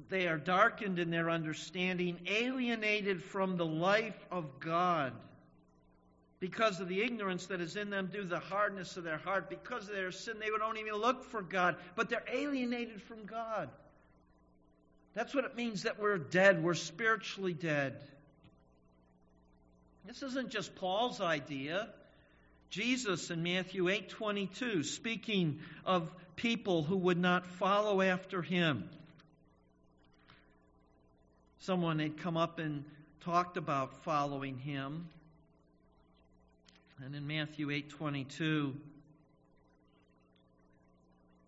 they 0.08 0.26
are 0.26 0.38
darkened 0.38 0.98
in 0.98 1.10
their 1.10 1.30
understanding, 1.30 2.18
alienated 2.26 3.22
from 3.22 3.56
the 3.56 3.66
life 3.66 4.18
of 4.30 4.60
God 4.60 5.12
because 6.40 6.80
of 6.80 6.88
the 6.88 7.00
ignorance 7.02 7.46
that 7.46 7.60
is 7.60 7.76
in 7.76 7.90
them 7.90 8.10
due 8.12 8.22
to 8.22 8.28
the 8.28 8.38
hardness 8.38 8.96
of 8.96 9.04
their 9.04 9.18
heart. 9.18 9.48
Because 9.48 9.88
of 9.88 9.94
their 9.94 10.12
sin, 10.12 10.34
they 10.38 10.48
don't 10.48 10.76
even 10.76 10.94
look 10.94 11.24
for 11.24 11.40
God, 11.40 11.76
but 11.96 12.10
they're 12.10 12.24
alienated 12.30 13.00
from 13.02 13.24
God. 13.24 13.70
That's 15.14 15.34
what 15.34 15.44
it 15.44 15.56
means 15.56 15.84
that 15.84 16.00
we're 16.00 16.18
dead. 16.18 16.62
We're 16.62 16.74
spiritually 16.74 17.54
dead. 17.54 17.96
This 20.06 20.22
isn't 20.22 20.50
just 20.50 20.74
Paul's 20.74 21.20
idea. 21.20 21.88
Jesus 22.68 23.30
in 23.30 23.42
Matthew 23.42 23.84
8:22 23.84 24.84
speaking 24.84 25.60
of 25.86 26.12
people 26.36 26.82
who 26.82 26.96
would 26.96 27.18
not 27.18 27.46
follow 27.46 28.02
after 28.02 28.42
him 28.42 28.90
someone 31.64 31.98
had 31.98 32.18
come 32.18 32.36
up 32.36 32.58
and 32.58 32.84
talked 33.20 33.56
about 33.56 34.04
following 34.04 34.58
him. 34.58 35.08
And 37.02 37.14
in 37.14 37.26
Matthew 37.26 37.70
8:22 37.70 38.74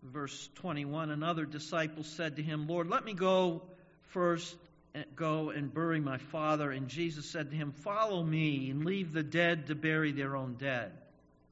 verse 0.03 0.49
21 0.55 1.11
another 1.11 1.45
disciple 1.45 2.03
said 2.03 2.37
to 2.37 2.43
him, 2.43 2.67
"Lord, 2.67 2.87
let 2.87 3.05
me 3.05 3.13
go 3.13 3.61
first 4.09 4.55
eh, 4.95 5.03
go 5.15 5.51
and 5.51 5.71
bury 5.71 5.99
my 5.99 6.17
father." 6.17 6.71
And 6.71 6.87
Jesus 6.87 7.29
said 7.29 7.51
to 7.51 7.55
him, 7.55 7.71
"Follow 7.71 8.23
me 8.23 8.71
and 8.71 8.85
leave 8.85 9.13
the 9.13 9.23
dead 9.23 9.67
to 9.67 9.75
bury 9.75 10.13
their 10.13 10.35
own 10.35 10.55
dead." 10.55 10.91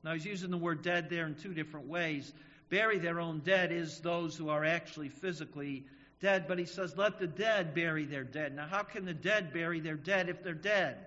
Now 0.04 0.14
he's 0.14 0.26
using 0.26 0.50
the 0.50 0.58
word 0.58 0.82
dead 0.82 1.10
there 1.10 1.28
in 1.28 1.36
two 1.36 1.54
different 1.54 1.88
ways. 1.88 2.34
Bury 2.70 2.98
their 2.98 3.20
own 3.20 3.40
dead 3.42 3.72
is 3.72 4.00
those 4.00 4.36
who 4.36 4.50
are 4.50 4.66
actually 4.66 5.10
physically 5.10 5.86
dead, 6.26 6.48
but 6.48 6.58
he 6.58 6.66
says, 6.66 6.98
let 6.98 7.20
the 7.20 7.28
dead 7.28 7.76
bury 7.76 8.04
their 8.04 8.24
dead. 8.24 8.56
Now, 8.56 8.66
how 8.66 8.82
can 8.82 9.06
the 9.06 9.14
dead 9.14 9.54
bury 9.54 9.80
their 9.80 9.96
dead 9.96 10.28
if 10.28 10.44
they're 10.44 10.56
dead? 10.56 10.98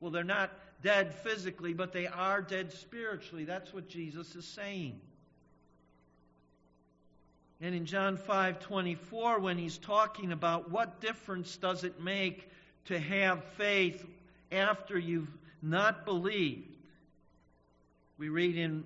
Well, 0.00 0.10
they're 0.10 0.22
not 0.22 0.52
dead 0.82 1.14
physically, 1.14 1.72
but 1.72 1.94
they 1.94 2.06
are 2.06 2.42
dead 2.42 2.70
spiritually. 2.74 3.46
That's 3.46 3.72
what 3.72 3.88
Jesus 3.88 4.36
is 4.36 4.44
saying. 4.44 5.00
And 7.62 7.74
in 7.74 7.86
John 7.86 8.18
5 8.18 8.60
24, 8.60 9.38
when 9.38 9.56
he's 9.56 9.78
talking 9.78 10.30
about 10.30 10.70
what 10.70 11.00
difference 11.00 11.56
does 11.56 11.82
it 11.82 12.02
make 12.02 12.50
to 12.84 12.98
have 12.98 13.42
faith 13.56 14.04
after 14.52 14.98
you've 14.98 15.34
not 15.62 16.04
believed, 16.04 16.76
we 18.18 18.28
read 18.28 18.58
in 18.58 18.84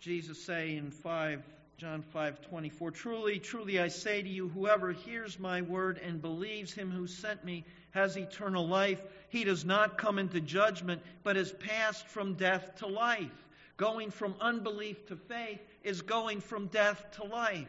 Jesus 0.00 0.44
saying 0.44 0.76
in 0.76 0.90
5 0.90 1.42
John 1.78 2.02
5:24 2.12 2.92
Truly 2.92 3.38
truly 3.38 3.78
I 3.78 3.86
say 3.86 4.20
to 4.20 4.28
you 4.28 4.48
whoever 4.48 4.90
hears 4.90 5.38
my 5.38 5.62
word 5.62 5.98
and 5.98 6.20
believes 6.20 6.72
him 6.72 6.90
who 6.90 7.06
sent 7.06 7.44
me 7.44 7.64
has 7.92 8.16
eternal 8.16 8.66
life. 8.66 9.00
He 9.28 9.44
does 9.44 9.64
not 9.64 9.96
come 9.96 10.18
into 10.18 10.40
judgment 10.40 11.00
but 11.22 11.36
is 11.36 11.52
passed 11.52 12.08
from 12.08 12.34
death 12.34 12.74
to 12.78 12.88
life. 12.88 13.30
Going 13.76 14.10
from 14.10 14.34
unbelief 14.40 15.06
to 15.06 15.14
faith 15.14 15.60
is 15.84 16.02
going 16.02 16.40
from 16.40 16.66
death 16.66 17.12
to 17.12 17.24
life. 17.24 17.68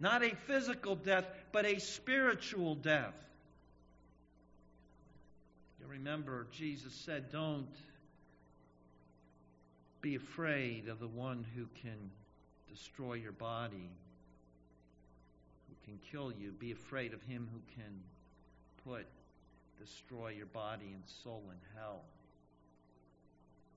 Not 0.00 0.24
a 0.24 0.34
physical 0.34 0.96
death 0.96 1.28
but 1.52 1.64
a 1.64 1.78
spiritual 1.78 2.74
death. 2.74 3.14
You 5.80 5.86
remember, 5.86 6.48
Jesus 6.50 6.92
said, 6.92 7.30
Don't 7.30 7.68
be 10.00 10.16
afraid 10.16 10.88
of 10.88 10.98
the 10.98 11.06
one 11.06 11.46
who 11.54 11.68
can 11.82 12.10
destroy 12.72 13.14
your 13.14 13.32
body, 13.32 13.90
who 15.68 15.74
can 15.84 15.98
kill 16.10 16.32
you. 16.32 16.52
Be 16.52 16.72
afraid 16.72 17.12
of 17.12 17.22
him 17.22 17.48
who 17.52 17.60
can 17.74 18.00
put, 18.84 19.06
destroy 19.78 20.30
your 20.30 20.46
body 20.46 20.86
and 20.92 21.02
soul 21.22 21.42
in 21.50 21.58
hell. 21.78 22.00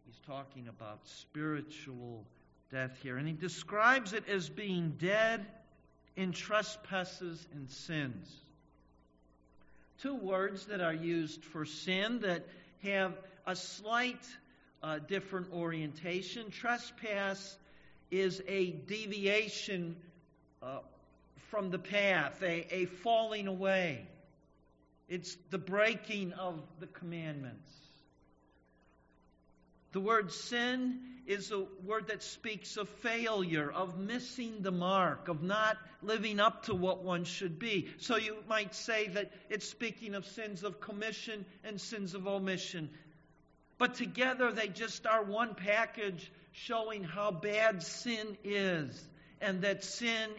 He's 0.05 0.19
talking 0.25 0.67
about 0.69 0.99
spiritual 1.03 2.23
death 2.71 2.97
here. 3.01 3.17
And 3.17 3.27
he 3.27 3.33
describes 3.33 4.13
it 4.13 4.29
as 4.29 4.47
being 4.47 4.93
dead 4.97 5.45
in 6.15 6.31
trespasses 6.31 7.45
and 7.53 7.69
sins. 7.69 8.33
Two 10.01 10.15
words 10.15 10.67
that 10.67 10.79
are 10.81 10.93
used 10.93 11.43
for 11.43 11.65
sin 11.65 12.19
that 12.19 12.45
have 12.83 13.13
a 13.45 13.55
slight 13.55 14.23
uh, 14.83 14.99
different 14.99 15.51
orientation. 15.51 16.51
Trespass 16.51 17.57
is 18.11 18.41
a 18.47 18.71
deviation 18.71 19.95
uh, 20.61 20.79
from 21.49 21.69
the 21.69 21.79
path, 21.79 22.41
a, 22.41 22.73
a 22.73 22.85
falling 22.85 23.47
away. 23.47 24.07
It's 25.07 25.37
the 25.51 25.57
breaking 25.57 26.33
of 26.33 26.59
the 26.79 26.87
commandments. 26.87 27.71
The 29.91 29.99
word 29.99 30.31
sin 30.31 30.99
is 31.25 31.51
a 31.51 31.65
word 31.85 32.07
that 32.07 32.21
speaks 32.21 32.77
of 32.77 32.89
failure, 32.89 33.71
of 33.71 33.97
missing 33.97 34.57
the 34.61 34.71
mark, 34.71 35.27
of 35.27 35.41
not 35.41 35.77
living 36.03 36.39
up 36.39 36.63
to 36.65 36.75
what 36.75 37.03
one 37.03 37.23
should 37.23 37.57
be. 37.57 37.87
So 37.97 38.17
you 38.17 38.35
might 38.47 38.75
say 38.75 39.07
that 39.09 39.31
it's 39.49 39.67
speaking 39.67 40.13
of 40.13 40.25
sins 40.25 40.63
of 40.63 40.79
commission 40.79 41.45
and 41.63 41.79
sins 41.79 42.13
of 42.13 42.27
omission. 42.27 42.89
But 43.77 43.95
together 43.95 44.51
they 44.51 44.67
just 44.67 45.07
are 45.07 45.23
one 45.23 45.55
package 45.55 46.31
showing 46.63 47.03
how 47.03 47.31
bad 47.31 47.83
sin 47.83 48.37
is 48.43 49.07
and 49.41 49.61
that 49.61 49.83
sin 49.83 50.29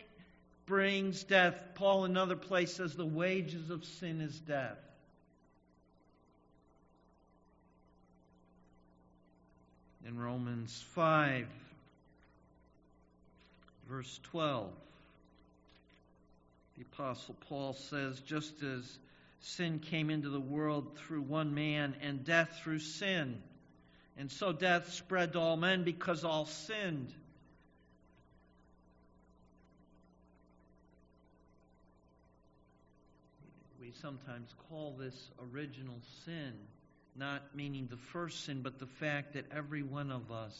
brings 0.64 1.24
death. 1.24 1.55
Paul, 1.74 2.05
another 2.05 2.37
place, 2.37 2.74
says 2.74 2.94
the 2.94 3.07
wages 3.07 3.70
of 3.70 3.85
sin 3.85 4.20
is 4.20 4.38
death. 4.40 4.79
In 10.07 10.18
Romans 10.18 10.85
5, 10.94 11.46
verse 13.88 14.20
12, 14.31 14.70
the 16.76 16.83
Apostle 16.83 17.35
Paul 17.48 17.72
says, 17.72 18.20
just 18.20 18.62
as 18.62 18.98
sin 19.40 19.81
came 19.81 20.11
into 20.11 20.31
the 20.31 20.40
world 20.40 20.96
through 20.96 21.22
one 21.22 21.55
man, 21.55 21.96
and 22.02 22.24
death 22.24 22.61
through 22.62 22.79
sin. 22.79 23.42
And 24.18 24.31
so 24.31 24.52
death 24.52 24.92
spread 24.92 25.35
to 25.35 25.40
all 25.40 25.57
men 25.57 25.85
because 25.85 26.24
all 26.24 26.46
sinned. 26.46 27.12
We 33.81 33.92
sometimes 34.00 34.55
call 34.68 34.96
this 34.98 35.31
original 35.52 35.98
sin, 36.24 36.52
not 37.14 37.42
meaning 37.55 37.88
the 37.90 37.96
first 37.96 38.44
sin, 38.44 38.62
but 38.62 38.79
the 38.79 38.87
fact 38.87 39.35
that 39.35 39.44
every 39.55 39.83
one 39.83 40.11
of 40.11 40.33
us 40.33 40.57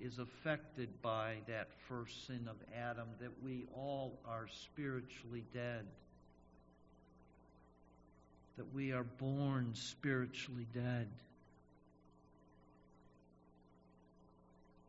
is 0.00 0.18
affected 0.18 0.88
by 1.02 1.36
that 1.46 1.68
first 1.88 2.26
sin 2.26 2.48
of 2.50 2.56
Adam, 2.76 3.06
that 3.20 3.42
we 3.44 3.64
all 3.74 4.18
are 4.26 4.48
spiritually 4.48 5.44
dead 5.54 5.86
that 8.56 8.74
we 8.74 8.92
are 8.92 9.04
born 9.04 9.70
spiritually 9.74 10.66
dead. 10.74 11.08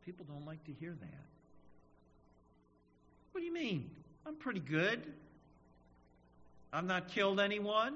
People 0.05 0.25
don't 0.25 0.45
like 0.45 0.63
to 0.65 0.73
hear 0.73 0.91
that. 0.99 1.25
What 3.31 3.41
do 3.41 3.47
you 3.47 3.53
mean? 3.53 3.89
I'm 4.25 4.35
pretty 4.35 4.59
good. 4.59 5.01
I've 6.71 6.85
not 6.85 7.09
killed 7.09 7.39
anyone. 7.39 7.95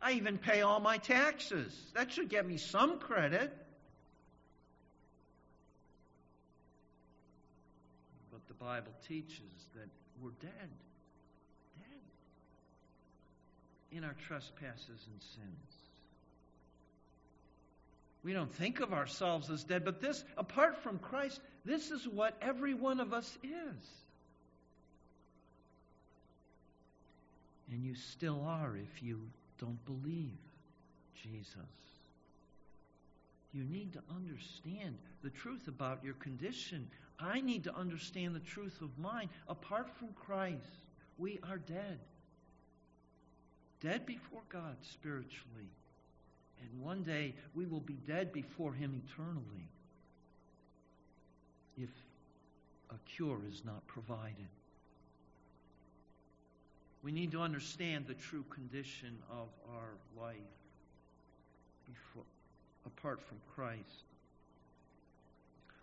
I 0.00 0.12
even 0.12 0.36
pay 0.38 0.62
all 0.62 0.80
my 0.80 0.98
taxes. 0.98 1.72
That 1.94 2.12
should 2.12 2.28
get 2.28 2.46
me 2.46 2.56
some 2.56 2.98
credit. 2.98 3.52
But 8.32 8.46
the 8.48 8.54
Bible 8.54 8.92
teaches 9.06 9.66
that 9.74 9.88
we're 10.20 10.30
dead 10.40 10.70
Dead. 11.78 12.00
in 13.92 14.04
our 14.04 14.16
trespasses 14.26 14.88
and 14.88 15.22
sins. 15.22 15.81
We 18.24 18.32
don't 18.32 18.52
think 18.54 18.80
of 18.80 18.92
ourselves 18.92 19.50
as 19.50 19.64
dead, 19.64 19.84
but 19.84 20.00
this, 20.00 20.24
apart 20.36 20.78
from 20.82 20.98
Christ, 20.98 21.40
this 21.64 21.90
is 21.90 22.06
what 22.06 22.36
every 22.40 22.74
one 22.74 23.00
of 23.00 23.12
us 23.12 23.36
is. 23.42 23.88
And 27.70 27.84
you 27.84 27.94
still 27.94 28.44
are 28.46 28.76
if 28.76 29.02
you 29.02 29.20
don't 29.58 29.84
believe 29.86 30.38
Jesus. 31.22 31.56
You 33.52 33.64
need 33.64 33.92
to 33.94 34.02
understand 34.14 34.96
the 35.22 35.30
truth 35.30 35.68
about 35.68 36.04
your 36.04 36.14
condition. 36.14 36.88
I 37.18 37.40
need 37.40 37.64
to 37.64 37.74
understand 37.74 38.34
the 38.34 38.40
truth 38.40 38.80
of 38.82 38.98
mine. 38.98 39.28
Apart 39.48 39.90
from 39.98 40.08
Christ, 40.14 40.58
we 41.18 41.38
are 41.48 41.58
dead 41.58 41.98
dead 43.82 44.06
before 44.06 44.42
God 44.48 44.76
spiritually. 44.92 45.68
And 46.62 46.82
one 46.82 47.02
day 47.02 47.34
we 47.54 47.66
will 47.66 47.80
be 47.80 47.98
dead 48.06 48.32
before 48.32 48.72
Him 48.72 49.02
eternally 49.06 49.68
if 51.76 51.90
a 52.90 52.98
cure 53.16 53.38
is 53.50 53.62
not 53.64 53.86
provided. 53.86 54.48
We 57.02 57.10
need 57.10 57.32
to 57.32 57.40
understand 57.40 58.06
the 58.06 58.14
true 58.14 58.44
condition 58.50 59.18
of 59.30 59.48
our 59.74 60.24
life 60.24 60.36
before, 61.86 62.24
apart 62.86 63.20
from 63.22 63.38
Christ. 63.56 64.04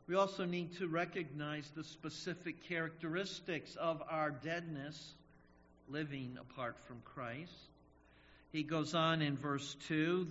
We 0.08 0.16
also 0.16 0.46
need 0.46 0.78
to 0.78 0.88
recognize 0.88 1.70
the 1.76 1.84
specific 1.84 2.64
characteristics 2.68 3.76
of 3.76 4.02
our 4.10 4.32
deadness 4.32 5.14
living 5.90 6.38
apart 6.40 6.78
from 6.88 7.02
Christ. 7.04 7.54
He 8.52 8.64
goes 8.64 8.96
on 8.96 9.22
in 9.22 9.38
verse 9.38 9.76
2 9.88 10.28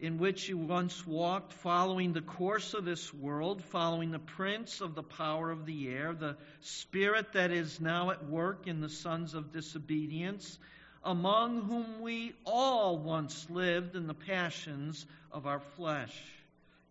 in 0.00 0.18
which 0.18 0.48
you 0.48 0.58
once 0.58 1.06
walked, 1.06 1.52
following 1.52 2.12
the 2.12 2.20
course 2.20 2.74
of 2.74 2.84
this 2.84 3.12
world, 3.14 3.62
following 3.64 4.10
the 4.10 4.18
prince 4.18 4.80
of 4.80 4.94
the 4.94 5.02
power 5.02 5.50
of 5.50 5.66
the 5.66 5.88
air, 5.88 6.12
the 6.12 6.36
spirit 6.60 7.32
that 7.32 7.50
is 7.50 7.80
now 7.80 8.10
at 8.10 8.28
work 8.28 8.66
in 8.66 8.80
the 8.80 8.88
sons 8.88 9.34
of 9.34 9.52
disobedience, 9.52 10.58
among 11.04 11.62
whom 11.62 12.00
we 12.00 12.34
all 12.44 12.98
once 12.98 13.46
lived 13.50 13.94
in 13.94 14.06
the 14.06 14.14
passions 14.14 15.06
of 15.30 15.46
our 15.46 15.60
flesh, 15.76 16.14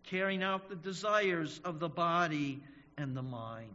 carrying 0.04 0.42
out 0.42 0.68
the 0.68 0.76
desires 0.76 1.60
of 1.64 1.80
the 1.80 1.88
body 1.88 2.62
and 2.96 3.16
the 3.16 3.22
mind. 3.22 3.74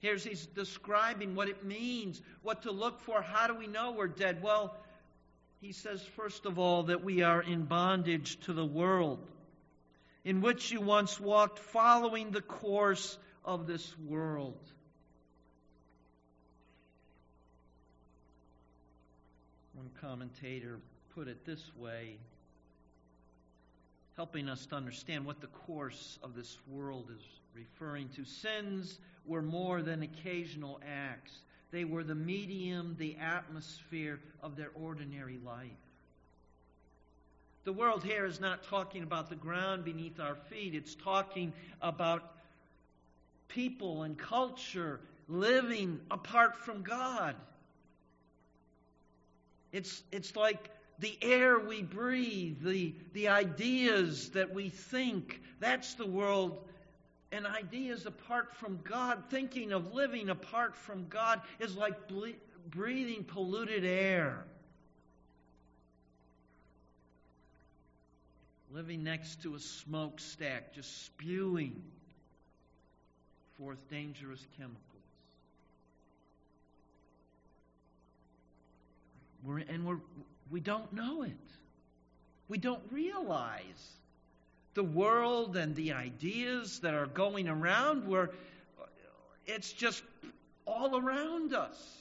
Here's 0.00 0.24
he's 0.24 0.46
describing 0.46 1.34
what 1.34 1.48
it 1.48 1.64
means, 1.64 2.20
what 2.42 2.62
to 2.62 2.70
look 2.70 3.00
for. 3.00 3.20
How 3.20 3.46
do 3.46 3.54
we 3.54 3.66
know 3.66 3.92
we're 3.92 4.08
dead? 4.08 4.42
Well, 4.42 4.74
he 5.60 5.72
says, 5.72 6.02
first 6.16 6.46
of 6.46 6.58
all, 6.58 6.84
that 6.84 7.04
we 7.04 7.22
are 7.22 7.42
in 7.42 7.64
bondage 7.64 8.40
to 8.40 8.52
the 8.52 8.64
world, 8.64 9.18
in 10.24 10.40
which 10.40 10.72
you 10.72 10.80
once 10.80 11.20
walked 11.20 11.58
following 11.58 12.30
the 12.30 12.40
course 12.40 13.18
of 13.44 13.66
this 13.66 13.94
world. 14.08 14.58
One 19.74 19.90
commentator 20.00 20.78
put 21.14 21.28
it 21.28 21.44
this 21.44 21.62
way, 21.76 22.16
helping 24.16 24.48
us 24.48 24.64
to 24.66 24.76
understand 24.76 25.26
what 25.26 25.40
the 25.40 25.46
course 25.46 26.18
of 26.22 26.34
this 26.34 26.56
world 26.68 27.10
is 27.14 27.22
referring 27.54 28.08
to. 28.16 28.24
Sins 28.24 28.98
were 29.26 29.42
more 29.42 29.82
than 29.82 30.02
occasional 30.02 30.80
acts. 30.86 31.32
They 31.70 31.84
were 31.84 32.02
the 32.02 32.14
medium, 32.14 32.96
the 32.98 33.16
atmosphere 33.16 34.20
of 34.42 34.56
their 34.56 34.70
ordinary 34.74 35.38
life. 35.44 35.70
The 37.64 37.72
world 37.72 38.02
here 38.02 38.24
is 38.24 38.40
not 38.40 38.64
talking 38.64 39.02
about 39.02 39.28
the 39.28 39.36
ground 39.36 39.84
beneath 39.84 40.18
our 40.18 40.34
feet, 40.34 40.74
it's 40.74 40.94
talking 40.94 41.52
about 41.82 42.32
people 43.48 44.02
and 44.02 44.16
culture 44.16 45.00
living 45.28 46.00
apart 46.10 46.56
from 46.56 46.82
God. 46.82 47.36
It's, 49.72 50.02
it's 50.10 50.34
like 50.34 50.70
the 50.98 51.16
air 51.22 51.58
we 51.58 51.82
breathe, 51.82 52.62
the, 52.62 52.94
the 53.12 53.28
ideas 53.28 54.30
that 54.30 54.52
we 54.52 54.68
think. 54.68 55.40
That's 55.60 55.94
the 55.94 56.06
world 56.06 56.58
and 57.32 57.46
ideas 57.46 58.06
apart 58.06 58.54
from 58.56 58.80
God, 58.82 59.22
thinking 59.30 59.72
of 59.72 59.94
living 59.94 60.30
apart 60.30 60.76
from 60.76 61.06
God, 61.08 61.40
is 61.58 61.76
like 61.76 62.08
ble- 62.08 62.34
breathing 62.70 63.24
polluted 63.24 63.84
air. 63.84 64.44
living 68.72 69.02
next 69.02 69.42
to 69.42 69.54
a 69.54 69.58
smokestack, 69.58 70.72
just 70.72 71.04
spewing 71.06 71.82
forth 73.58 73.78
dangerous 73.90 74.44
chemicals. 74.56 74.78
We're, 79.44 79.58
and 79.58 79.84
we're, 79.84 79.98
we 80.50 80.60
don't 80.60 80.92
know 80.92 81.22
it. 81.22 81.32
We 82.48 82.58
don't 82.58 82.82
realize 82.90 83.60
the 84.74 84.84
world 84.84 85.56
and 85.56 85.74
the 85.74 85.92
ideas 85.92 86.80
that 86.80 86.94
are 86.94 87.06
going 87.06 87.48
around 87.48 88.06
where 88.06 88.30
it's 89.46 89.72
just 89.72 90.02
all 90.66 90.96
around 90.96 91.54
us. 91.54 91.96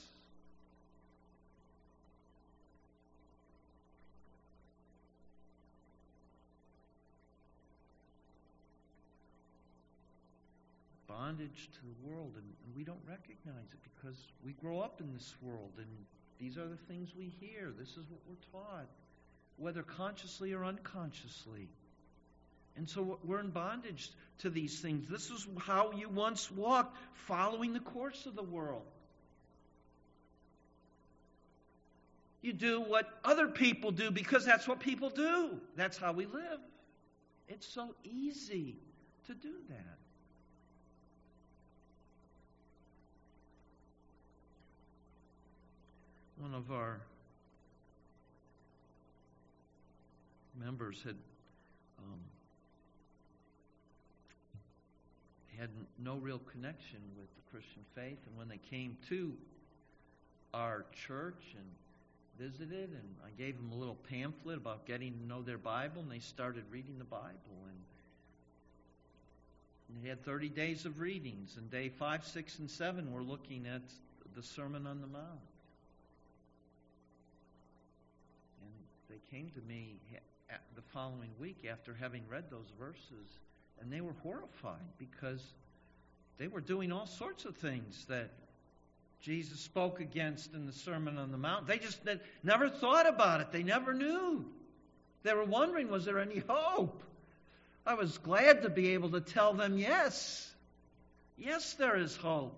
Bondage 11.07 11.69
to 11.73 11.79
the 11.81 12.09
world, 12.09 12.33
and, 12.35 12.45
and 12.65 12.75
we 12.75 12.83
don't 12.83 12.99
recognize 13.07 13.73
it 13.73 13.79
because 13.95 14.17
we 14.45 14.53
grow 14.53 14.79
up 14.79 15.01
in 15.01 15.11
this 15.11 15.35
world, 15.41 15.71
and 15.77 15.87
these 16.39 16.57
are 16.57 16.67
the 16.67 16.77
things 16.87 17.09
we 17.17 17.33
hear. 17.39 17.71
This 17.77 17.89
is 17.89 18.05
what 18.09 18.21
we're 18.27 18.59
taught, 18.59 18.87
whether 19.57 19.83
consciously 19.83 20.53
or 20.53 20.63
unconsciously. 20.63 21.67
And 22.77 22.89
so 22.89 23.19
we're 23.23 23.39
in 23.39 23.49
bondage 23.49 24.09
to 24.39 24.49
these 24.49 24.79
things. 24.79 25.07
This 25.09 25.29
is 25.29 25.45
how 25.59 25.91
you 25.91 26.09
once 26.09 26.49
walked, 26.51 26.95
following 27.27 27.73
the 27.73 27.79
course 27.79 28.25
of 28.25 28.35
the 28.35 28.43
world. 28.43 28.83
You 32.41 32.53
do 32.53 32.81
what 32.81 33.05
other 33.23 33.47
people 33.47 33.91
do 33.91 34.11
because 34.11 34.45
that's 34.45 34.67
what 34.67 34.79
people 34.79 35.09
do. 35.09 35.59
That's 35.75 35.97
how 35.97 36.13
we 36.13 36.25
live. 36.25 36.59
It's 37.49 37.67
so 37.67 37.93
easy 38.03 38.77
to 39.27 39.33
do 39.33 39.53
that. 39.69 39.97
One 46.37 46.53
of 46.53 46.71
our 46.71 47.01
members 50.57 51.01
had 51.03 51.15
um, 51.97 52.19
had 55.59 55.69
no 55.97 56.15
real 56.15 56.39
connection 56.51 56.99
with 57.17 57.27
the 57.35 57.41
Christian 57.51 57.83
faith, 57.93 58.19
and 58.27 58.37
when 58.37 58.47
they 58.47 58.59
came 58.69 58.97
to 59.09 59.33
our 60.53 60.85
church 61.05 61.55
and 61.55 61.65
visited, 62.39 62.89
and 62.89 63.15
I 63.25 63.29
gave 63.37 63.57
them 63.57 63.71
a 63.71 63.75
little 63.75 63.97
pamphlet 64.09 64.57
about 64.57 64.85
getting 64.85 65.13
to 65.19 65.25
know 65.25 65.41
their 65.41 65.57
Bible, 65.57 66.01
and 66.01 66.09
they 66.09 66.19
started 66.19 66.63
reading 66.71 66.97
the 66.97 67.03
Bible, 67.03 67.33
and 67.67 67.77
they 70.01 70.09
had 70.09 70.23
30 70.23 70.49
days 70.49 70.85
of 70.85 70.99
readings, 70.99 71.57
and 71.57 71.69
day 71.69 71.89
5, 71.89 72.25
6, 72.25 72.59
and 72.59 72.69
7 72.69 73.11
we're 73.11 73.21
looking 73.21 73.65
at 73.67 73.81
the 74.35 74.43
Sermon 74.43 74.87
on 74.87 75.01
the 75.01 75.07
Mount. 75.07 75.25
And 78.61 78.71
they 79.09 79.19
came 79.35 79.49
to 79.55 79.61
me 79.67 79.99
the 80.75 80.81
following 80.93 81.31
week 81.39 81.67
after 81.69 81.93
having 81.99 82.23
read 82.29 82.45
those 82.49 82.71
verses 82.79 83.39
and 83.81 83.91
they 83.91 84.01
were 84.01 84.15
horrified 84.23 84.75
because 84.97 85.41
they 86.37 86.47
were 86.47 86.61
doing 86.61 86.91
all 86.91 87.05
sorts 87.05 87.45
of 87.45 87.55
things 87.57 88.05
that 88.09 88.29
Jesus 89.21 89.59
spoke 89.59 89.99
against 89.99 90.53
in 90.53 90.65
the 90.65 90.71
Sermon 90.71 91.17
on 91.17 91.31
the 91.31 91.37
Mount. 91.37 91.67
They 91.67 91.77
just 91.77 92.03
they 92.05 92.19
never 92.43 92.69
thought 92.69 93.07
about 93.07 93.41
it. 93.41 93.51
They 93.51 93.63
never 93.63 93.93
knew. 93.93 94.45
They 95.23 95.33
were 95.33 95.43
wondering, 95.43 95.89
was 95.89 96.05
there 96.05 96.19
any 96.19 96.41
hope? 96.47 97.03
I 97.85 97.95
was 97.95 98.17
glad 98.19 98.61
to 98.61 98.69
be 98.69 98.93
able 98.93 99.09
to 99.11 99.21
tell 99.21 99.53
them, 99.53 99.77
yes. 99.77 100.49
Yes, 101.37 101.73
there 101.73 101.97
is 101.97 102.15
hope. 102.15 102.57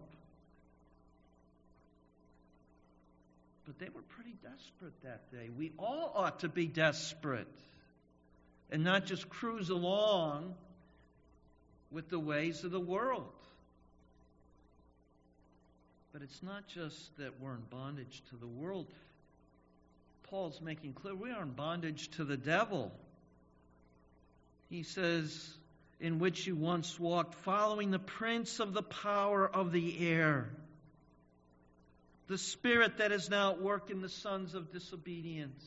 But 3.65 3.79
they 3.79 3.89
were 3.89 4.01
pretty 4.01 4.35
desperate 4.43 4.93
that 5.03 5.31
day. 5.31 5.49
We 5.57 5.71
all 5.79 6.11
ought 6.15 6.41
to 6.41 6.49
be 6.49 6.67
desperate 6.67 7.47
and 8.71 8.83
not 8.83 9.05
just 9.05 9.29
cruise 9.29 9.69
along 9.69 10.55
with 11.91 12.09
the 12.09 12.19
ways 12.19 12.63
of 12.63 12.71
the 12.71 12.79
world. 12.79 13.31
But 16.13 16.21
it's 16.21 16.43
not 16.43 16.67
just 16.67 17.17
that 17.17 17.39
we're 17.39 17.53
in 17.53 17.63
bondage 17.69 18.21
to 18.29 18.35
the 18.35 18.47
world. 18.47 18.87
Paul's 20.23 20.61
making 20.61 20.93
clear 20.93 21.15
we 21.15 21.31
are 21.31 21.43
in 21.43 21.51
bondage 21.51 22.09
to 22.11 22.23
the 22.23 22.37
devil. 22.37 22.91
He 24.69 24.83
says, 24.83 25.53
in 25.99 26.19
which 26.19 26.47
you 26.47 26.55
once 26.55 26.99
walked, 26.99 27.35
following 27.35 27.91
the 27.91 27.99
prince 27.99 28.59
of 28.59 28.73
the 28.73 28.81
power 28.81 29.47
of 29.47 29.71
the 29.71 30.07
air, 30.09 30.49
the 32.27 32.37
spirit 32.37 32.97
that 32.97 33.11
is 33.11 33.29
now 33.29 33.51
at 33.51 33.61
work 33.61 33.89
in 33.89 34.01
the 34.01 34.09
sons 34.09 34.55
of 34.55 34.71
disobedience. 34.71 35.63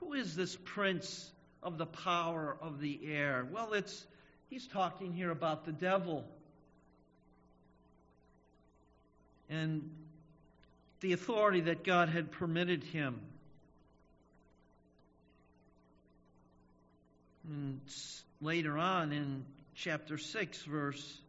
Who 0.00 0.12
is 0.12 0.36
this 0.36 0.56
prince 0.64 1.30
of 1.62 1.78
the 1.78 1.86
power 1.86 2.56
of 2.60 2.80
the 2.80 3.00
air? 3.06 3.46
Well, 3.50 3.72
it's 3.72 4.06
he's 4.50 4.66
talking 4.66 5.12
here 5.12 5.30
about 5.30 5.64
the 5.64 5.72
devil. 5.72 6.24
And 9.48 9.88
the 11.00 11.12
authority 11.12 11.62
that 11.62 11.84
God 11.84 12.08
had 12.08 12.30
permitted 12.30 12.84
him. 12.84 13.20
And 17.48 17.80
later 18.40 18.76
on 18.76 19.12
in 19.12 19.44
chapter 19.74 20.18
6, 20.18 20.62
verse 20.64 21.20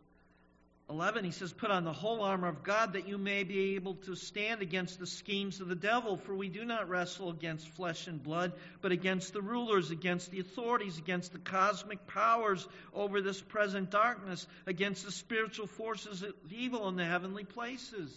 11, 0.92 1.24
he 1.24 1.32
says, 1.32 1.54
Put 1.54 1.72
on 1.72 1.86
the 1.86 1.94
whole 1.94 2.22
armor 2.22 2.50
of 2.50 2.64
God 2.64 2.94
that 2.94 3.08
you 3.08 3.18
may 3.18 3.46
be 3.46 3.76
able 3.76 3.96
to 4.06 4.16
stand 4.16 4.62
against 4.62 5.00
the 5.00 5.08
schemes 5.08 5.62
of 5.62 5.70
the 5.70 5.76
devil, 5.76 6.18
for 6.18 6.36
we 6.36 6.50
do 6.50 6.66
not 6.66 6.90
wrestle 6.90 7.30
against 7.30 7.70
flesh 7.70 8.08
and 8.08 8.22
blood, 8.22 8.52
but 8.82 8.92
against 8.92 9.32
the 9.32 9.42
rulers, 9.42 9.90
against 9.90 10.32
the 10.32 10.42
authorities, 10.42 10.98
against 10.98 11.32
the 11.32 11.40
cosmic 11.40 12.06
powers 12.08 12.68
over 12.94 13.22
this 13.22 13.42
present 13.42 13.90
darkness, 13.90 14.46
against 14.68 15.06
the 15.06 15.14
spiritual 15.14 15.68
forces 15.68 16.24
of 16.24 16.34
evil 16.52 16.90
in 16.90 16.98
the 16.98 17.06
heavenly 17.06 17.46
places. 17.46 18.14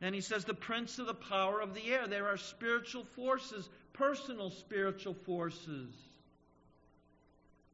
And 0.00 0.14
he 0.14 0.22
says, 0.22 0.46
The 0.46 0.54
prince 0.54 0.98
of 0.98 1.06
the 1.06 1.12
power 1.12 1.60
of 1.60 1.74
the 1.74 1.84
air. 1.84 2.06
There 2.06 2.28
are 2.28 2.38
spiritual 2.38 3.04
forces, 3.14 3.68
personal 3.92 4.50
spiritual 4.50 5.14
forces 5.26 5.92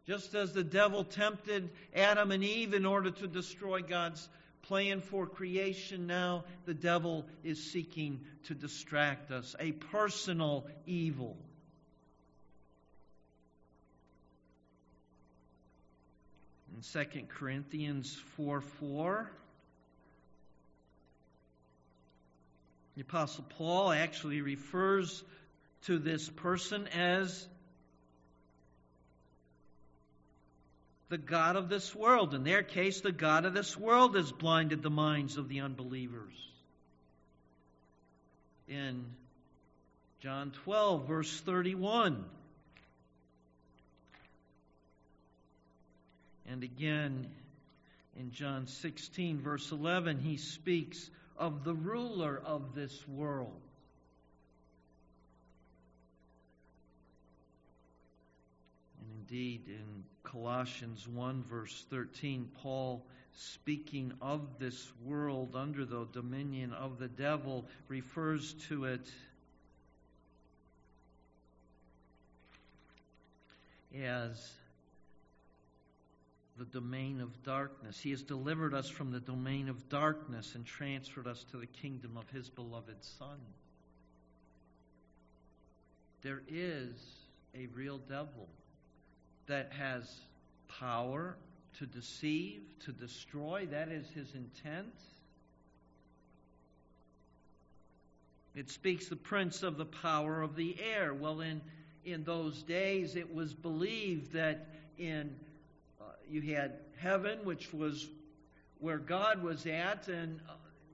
just 0.06 0.34
as 0.34 0.52
the 0.52 0.64
devil 0.64 1.04
tempted 1.04 1.70
Adam 1.94 2.30
and 2.30 2.44
Eve 2.44 2.74
in 2.74 2.84
order 2.84 3.10
to 3.10 3.26
destroy 3.26 3.80
God's 3.80 4.28
plan 4.62 5.00
for 5.00 5.26
creation, 5.26 6.06
now 6.06 6.44
the 6.66 6.74
devil 6.74 7.24
is 7.42 7.72
seeking 7.72 8.20
to 8.44 8.54
distract 8.54 9.30
us. 9.30 9.54
A 9.58 9.72
personal 9.72 10.66
evil. 10.86 11.36
In 16.74 16.82
2 16.82 17.22
Corinthians 17.28 18.14
4 18.36 18.60
4, 18.60 19.30
the 22.96 23.02
Apostle 23.02 23.44
Paul 23.56 23.92
actually 23.92 24.40
refers 24.40 25.22
to 25.86 25.98
this 25.98 26.28
person 26.28 26.88
as 26.88 27.46
the 31.08 31.18
God 31.18 31.56
of 31.56 31.68
this 31.68 31.94
world. 31.94 32.34
In 32.34 32.44
their 32.44 32.62
case, 32.62 33.00
the 33.00 33.12
God 33.12 33.44
of 33.44 33.54
this 33.54 33.76
world 33.76 34.16
has 34.16 34.32
blinded 34.32 34.82
the 34.82 34.90
minds 34.90 35.36
of 35.36 35.48
the 35.48 35.60
unbelievers. 35.60 36.34
In 38.68 39.04
John 40.20 40.52
12, 40.64 41.06
verse 41.06 41.40
31. 41.40 42.24
And 46.48 46.62
again, 46.62 47.26
in 48.18 48.30
John 48.32 48.66
16, 48.66 49.40
verse 49.40 49.70
11, 49.70 50.20
he 50.20 50.36
speaks 50.36 51.10
of 51.36 51.64
the 51.64 51.74
ruler 51.74 52.40
of 52.44 52.74
this 52.74 53.06
world. 53.08 53.60
And 59.00 59.10
indeed, 59.20 59.62
in 59.68 60.04
Colossians 60.24 61.06
1, 61.06 61.44
verse 61.44 61.84
13, 61.90 62.50
Paul, 62.62 63.04
speaking 63.34 64.12
of 64.20 64.40
this 64.58 64.90
world 65.04 65.54
under 65.54 65.84
the 65.84 66.06
dominion 66.12 66.72
of 66.72 66.98
the 66.98 67.08
devil, 67.08 67.64
refers 67.88 68.54
to 68.68 68.86
it 68.86 69.06
as 74.02 74.52
the 76.58 76.64
domain 76.64 77.20
of 77.20 77.42
darkness. 77.44 78.00
He 78.00 78.10
has 78.10 78.22
delivered 78.22 78.74
us 78.74 78.88
from 78.88 79.12
the 79.12 79.20
domain 79.20 79.68
of 79.68 79.88
darkness 79.88 80.54
and 80.54 80.64
transferred 80.64 81.26
us 81.26 81.44
to 81.50 81.58
the 81.58 81.66
kingdom 81.66 82.16
of 82.16 82.28
His 82.30 82.48
beloved 82.48 82.96
Son. 83.18 83.38
There 86.22 86.42
is 86.48 86.94
a 87.54 87.66
real 87.74 87.98
devil 87.98 88.48
that 89.46 89.72
has 89.78 90.10
power 90.68 91.36
to 91.78 91.86
deceive, 91.86 92.62
to 92.84 92.92
destroy. 92.92 93.66
That 93.70 93.88
is 93.88 94.08
his 94.10 94.34
intent. 94.34 94.94
It 98.54 98.70
speaks 98.70 99.08
the 99.08 99.16
prince 99.16 99.62
of 99.62 99.76
the 99.76 99.84
power 99.84 100.40
of 100.40 100.54
the 100.54 100.76
air. 100.80 101.12
Well, 101.12 101.40
in, 101.40 101.60
in 102.04 102.22
those 102.22 102.62
days, 102.62 103.16
it 103.16 103.34
was 103.34 103.52
believed 103.52 104.32
that 104.32 104.68
in 104.96 105.34
uh, 106.00 106.04
you 106.30 106.40
had 106.54 106.74
heaven, 106.96 107.40
which 107.42 107.72
was 107.72 108.08
where 108.78 108.98
God 108.98 109.42
was 109.42 109.66
at, 109.66 110.06
and 110.08 110.38
uh, 110.48 110.52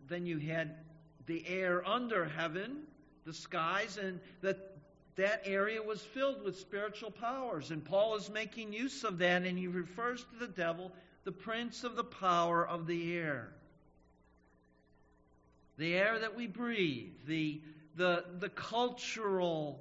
then 0.09 0.25
you 0.25 0.39
had 0.39 0.77
the 1.27 1.47
air 1.47 1.87
under 1.87 2.25
heaven, 2.25 2.79
the 3.27 3.35
skies, 3.35 3.99
and 3.99 4.21
that 4.41 4.70
that 5.16 5.42
area 5.44 5.83
was 5.83 6.01
filled 6.01 6.42
with 6.44 6.59
spiritual 6.59 7.11
powers. 7.11 7.70
And 7.70 7.85
Paul 7.85 8.16
is 8.16 8.31
making 8.31 8.73
use 8.73 9.05
of 9.05 9.18
that, 9.18 9.42
and 9.42 9.59
he 9.59 9.66
refers 9.66 10.25
to 10.25 10.38
the 10.38 10.53
devil, 10.53 10.92
the 11.25 11.33
prince 11.33 11.85
of 11.85 11.96
the 11.96 12.05
power 12.05 12.66
of 12.66 12.87
the 12.87 13.16
air 13.16 13.53
the 15.81 15.94
air 15.94 16.18
that 16.18 16.37
we 16.37 16.46
breathe, 16.46 17.11
the, 17.27 17.59
the, 17.96 18.23
the 18.38 18.51
cultural 18.51 19.81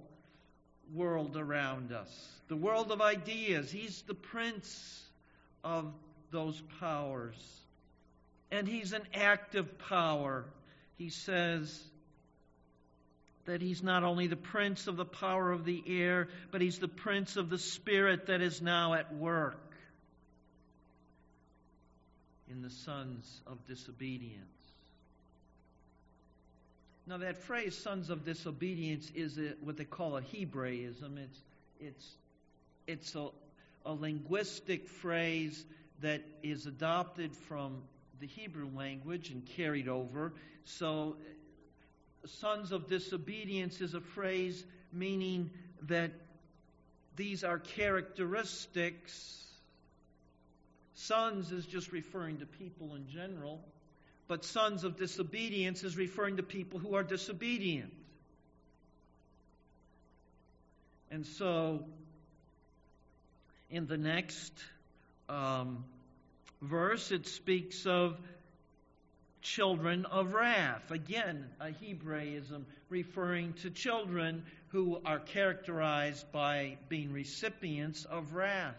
world 0.94 1.36
around 1.36 1.92
us, 1.92 2.10
the 2.48 2.56
world 2.56 2.90
of 2.92 3.02
ideas. 3.02 3.70
He's 3.70 4.02
the 4.04 4.14
prince 4.14 5.04
of 5.62 5.94
those 6.32 6.64
powers. 6.80 7.36
And 8.50 8.66
he's 8.66 8.94
an 8.94 9.04
active 9.14 9.78
power. 9.78 10.46
He 10.98 11.10
says 11.10 11.84
that 13.50 13.64
he's 13.64 13.82
not 13.82 14.04
only 14.04 14.28
the 14.28 14.36
prince 14.36 14.86
of 14.86 14.96
the 14.96 15.06
power 15.06 15.52
of 15.52 15.66
the 15.66 15.84
air, 15.88 16.28
but 16.52 16.62
he's 16.62 16.78
the 16.78 16.88
prince 16.88 17.36
of 17.36 17.50
the 17.50 17.58
spirit 17.58 18.28
that 18.28 18.42
is 18.42 18.62
now 18.62 18.94
at 18.94 19.14
work 19.16 19.60
in 22.48 22.62
the 22.62 22.70
sons 22.70 23.42
of 23.48 23.58
disobedience. 23.66 24.46
Now, 27.08 27.18
that 27.18 27.38
phrase, 27.38 27.76
sons 27.76 28.12
of 28.12 28.24
disobedience, 28.24 29.12
is 29.16 29.40
a, 29.40 29.56
what 29.62 29.78
they 29.78 29.84
call 29.84 30.16
a 30.16 30.22
Hebraism. 30.22 31.18
It's, 31.18 31.42
it's, 31.80 32.12
it's 32.86 33.16
a, 33.16 33.30
a 33.84 33.94
linguistic 33.94 34.88
phrase 34.88 35.66
that 36.02 36.22
is 36.44 36.68
adopted 36.68 37.36
from 37.36 37.82
the 38.20 38.28
Hebrew 38.28 38.70
language 38.76 39.32
and 39.32 39.44
carried 39.44 39.88
over. 39.88 40.34
So, 40.66 41.16
sons 42.26 42.72
of 42.72 42.88
disobedience 42.88 43.82
is 43.82 43.94
a 43.94 44.02
phrase 44.02 44.64
meaning 44.92 45.50
that 45.84 46.12
these 47.16 47.44
are 47.44 47.60
characteristics. 47.60 49.44
Sons 50.96 51.52
is 51.52 51.66
just 51.66 51.92
referring 51.92 52.40
to 52.40 52.46
people 52.46 52.96
in 52.96 53.08
general 53.10 53.60
but 54.30 54.46
sons 54.46 54.84
of 54.84 54.96
disobedience 54.96 55.84
is 55.84 55.98
referring 55.98 56.38
to 56.38 56.44
people 56.44 56.80
who 56.80 56.94
are 56.94 57.04
disobedient. 57.04 57.92
And 61.10 61.26
so, 61.26 61.84
in 63.72 63.88
the 63.88 63.98
next 63.98 64.54
um, 65.28 65.84
verse, 66.62 67.12
it 67.12 67.26
speaks 67.26 67.88
of 67.88 68.16
children 69.42 70.06
of 70.06 70.34
wrath. 70.34 70.92
Again, 70.92 71.46
a 71.60 71.72
Hebraism 71.72 72.66
referring 72.90 73.54
to 73.62 73.70
children 73.70 74.44
who 74.70 75.00
are 75.06 75.20
characterized 75.20 76.32
by 76.32 76.78
being 76.90 77.12
recipients 77.12 78.06
of 78.06 78.34
wrath, 78.34 78.76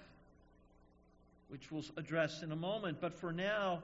which 1.48 1.70
we'll 1.70 1.84
address 1.96 2.42
in 2.42 2.52
a 2.52 2.56
moment. 2.56 3.00
But 3.00 3.14
for 3.14 3.32
now, 3.32 3.82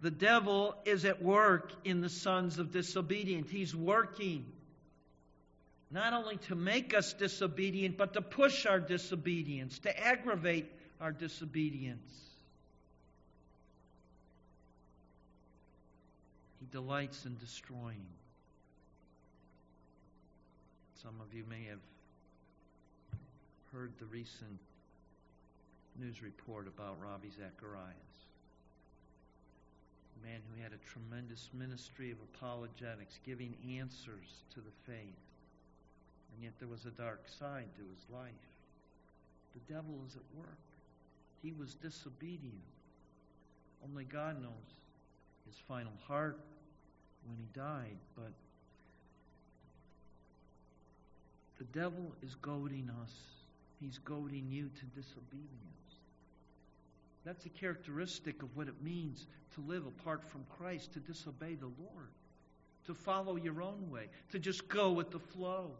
the 0.00 0.10
devil 0.10 0.74
is 0.84 1.04
at 1.04 1.22
work 1.22 1.72
in 1.84 2.00
the 2.00 2.08
sons 2.08 2.58
of 2.58 2.72
disobedience. 2.72 3.50
He's 3.50 3.74
working 3.74 4.46
not 5.90 6.12
only 6.12 6.36
to 6.36 6.54
make 6.54 6.94
us 6.94 7.12
disobedient, 7.12 7.98
but 7.98 8.14
to 8.14 8.22
push 8.22 8.64
our 8.64 8.78
disobedience, 8.78 9.78
to 9.80 10.06
aggravate 10.06 10.70
our 11.00 11.10
disobedience. 11.10 12.29
He 16.60 16.66
delights 16.70 17.24
in 17.24 17.36
destroying. 17.38 18.06
Some 21.02 21.14
of 21.20 21.34
you 21.34 21.44
may 21.48 21.64
have 21.68 21.80
heard 23.72 23.92
the 23.98 24.06
recent 24.06 24.58
news 25.98 26.22
report 26.22 26.68
about 26.68 26.96
Ravi 27.00 27.30
Zacharias 27.30 28.10
a 30.20 30.26
man 30.26 30.40
who 30.50 30.62
had 30.62 30.72
a 30.72 30.90
tremendous 30.90 31.48
ministry 31.54 32.10
of 32.10 32.18
apologetics, 32.34 33.18
giving 33.24 33.54
answers 33.78 34.44
to 34.54 34.60
the 34.60 34.74
faith. 34.86 35.24
And 36.34 36.44
yet 36.44 36.52
there 36.58 36.68
was 36.68 36.86
a 36.86 36.90
dark 36.90 37.22
side 37.26 37.68
to 37.76 37.82
his 37.94 38.04
life. 38.12 38.44
The 39.54 39.72
devil 39.72 39.94
is 40.06 40.16
at 40.16 40.38
work. 40.38 40.58
He 41.42 41.52
was 41.52 41.74
disobedient. 41.74 42.54
Only 43.84 44.04
God 44.04 44.40
knows 44.42 44.68
his 45.46 45.56
final 45.68 45.92
heart 46.06 46.38
when 47.26 47.36
he 47.36 47.46
died. 47.54 47.96
But 48.16 48.32
the 51.58 51.64
devil 51.78 52.14
is 52.22 52.34
goading 52.36 52.90
us, 53.02 53.12
he's 53.80 53.98
goading 53.98 54.46
you 54.48 54.68
to 54.68 55.00
disobedience. 55.00 55.70
That's 57.24 57.44
a 57.44 57.50
characteristic 57.50 58.42
of 58.42 58.56
what 58.56 58.68
it 58.68 58.82
means 58.82 59.26
to 59.54 59.60
live 59.60 59.86
apart 59.86 60.24
from 60.24 60.44
Christ, 60.58 60.94
to 60.94 61.00
disobey 61.00 61.54
the 61.54 61.66
Lord, 61.66 62.08
to 62.86 62.94
follow 62.94 63.36
your 63.36 63.60
own 63.60 63.90
way, 63.90 64.08
to 64.32 64.38
just 64.38 64.68
go 64.68 64.92
with 64.92 65.10
the 65.10 65.18
flow, 65.18 65.70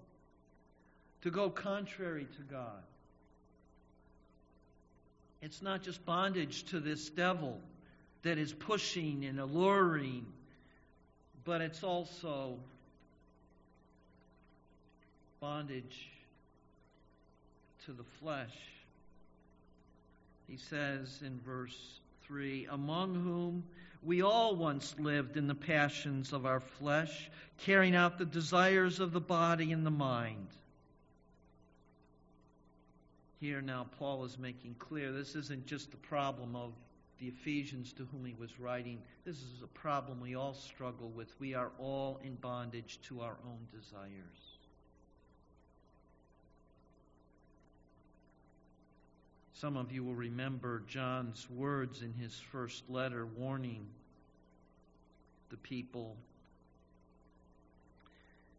to 1.23 1.31
go 1.31 1.49
contrary 1.49 2.27
to 2.37 2.43
God. 2.43 2.83
It's 5.41 5.63
not 5.63 5.83
just 5.83 6.05
bondage 6.05 6.65
to 6.65 6.81
this 6.81 7.09
devil 7.09 7.59
that 8.23 8.39
is 8.39 8.53
pushing 8.53 9.25
and 9.25 9.41
alluring, 9.41 10.27
but 11.45 11.61
it's 11.61 11.83
also 11.83 12.59
bondage 15.41 16.09
to 17.87 17.93
the 17.93 18.05
flesh 18.21 18.55
he 20.51 20.57
says 20.57 21.21
in 21.25 21.39
verse 21.47 22.01
3 22.27 22.67
Among 22.71 23.15
whom 23.15 23.63
we 24.03 24.23
all 24.23 24.57
once 24.57 24.97
lived 24.99 25.37
in 25.37 25.47
the 25.47 25.55
passions 25.55 26.33
of 26.33 26.45
our 26.45 26.61
flesh, 26.61 27.31
carrying 27.59 27.95
out 27.95 28.19
the 28.19 28.25
desires 28.25 28.99
of 28.99 29.13
the 29.13 29.21
body 29.21 29.71
and 29.71 29.87
the 29.87 29.91
mind. 29.91 30.49
Here 33.41 33.63
now, 33.63 33.87
Paul 33.99 34.25
is 34.25 34.37
making 34.39 34.75
clear 34.79 35.13
this 35.13 35.37
isn't 35.37 35.67
just 35.67 35.93
the 35.93 35.97
problem 35.99 36.57
of 36.57 36.73
the 37.21 37.29
Ephesians 37.29 37.93
to 37.93 38.07
whom 38.11 38.25
he 38.25 38.35
was 38.39 38.59
writing. 38.59 38.99
This 39.25 39.37
is 39.37 39.63
a 39.63 39.67
problem 39.67 40.21
we 40.21 40.35
all 40.35 40.55
struggle 40.55 41.11
with. 41.11 41.29
We 41.39 41.55
are 41.55 41.71
all 41.79 42.19
in 42.25 42.35
bondage 42.37 42.99
to 43.09 43.21
our 43.21 43.37
own 43.45 43.59
desires. 43.71 44.57
Some 49.53 49.77
of 49.77 49.93
you 49.93 50.03
will 50.03 50.15
remember 50.15 50.83
John's 50.89 51.47
words 51.51 52.01
in 52.01 52.15
his 52.15 52.35
first 52.35 52.89
letter 52.89 53.27
warning 53.27 53.87
the 55.51 55.59
people 55.59 56.17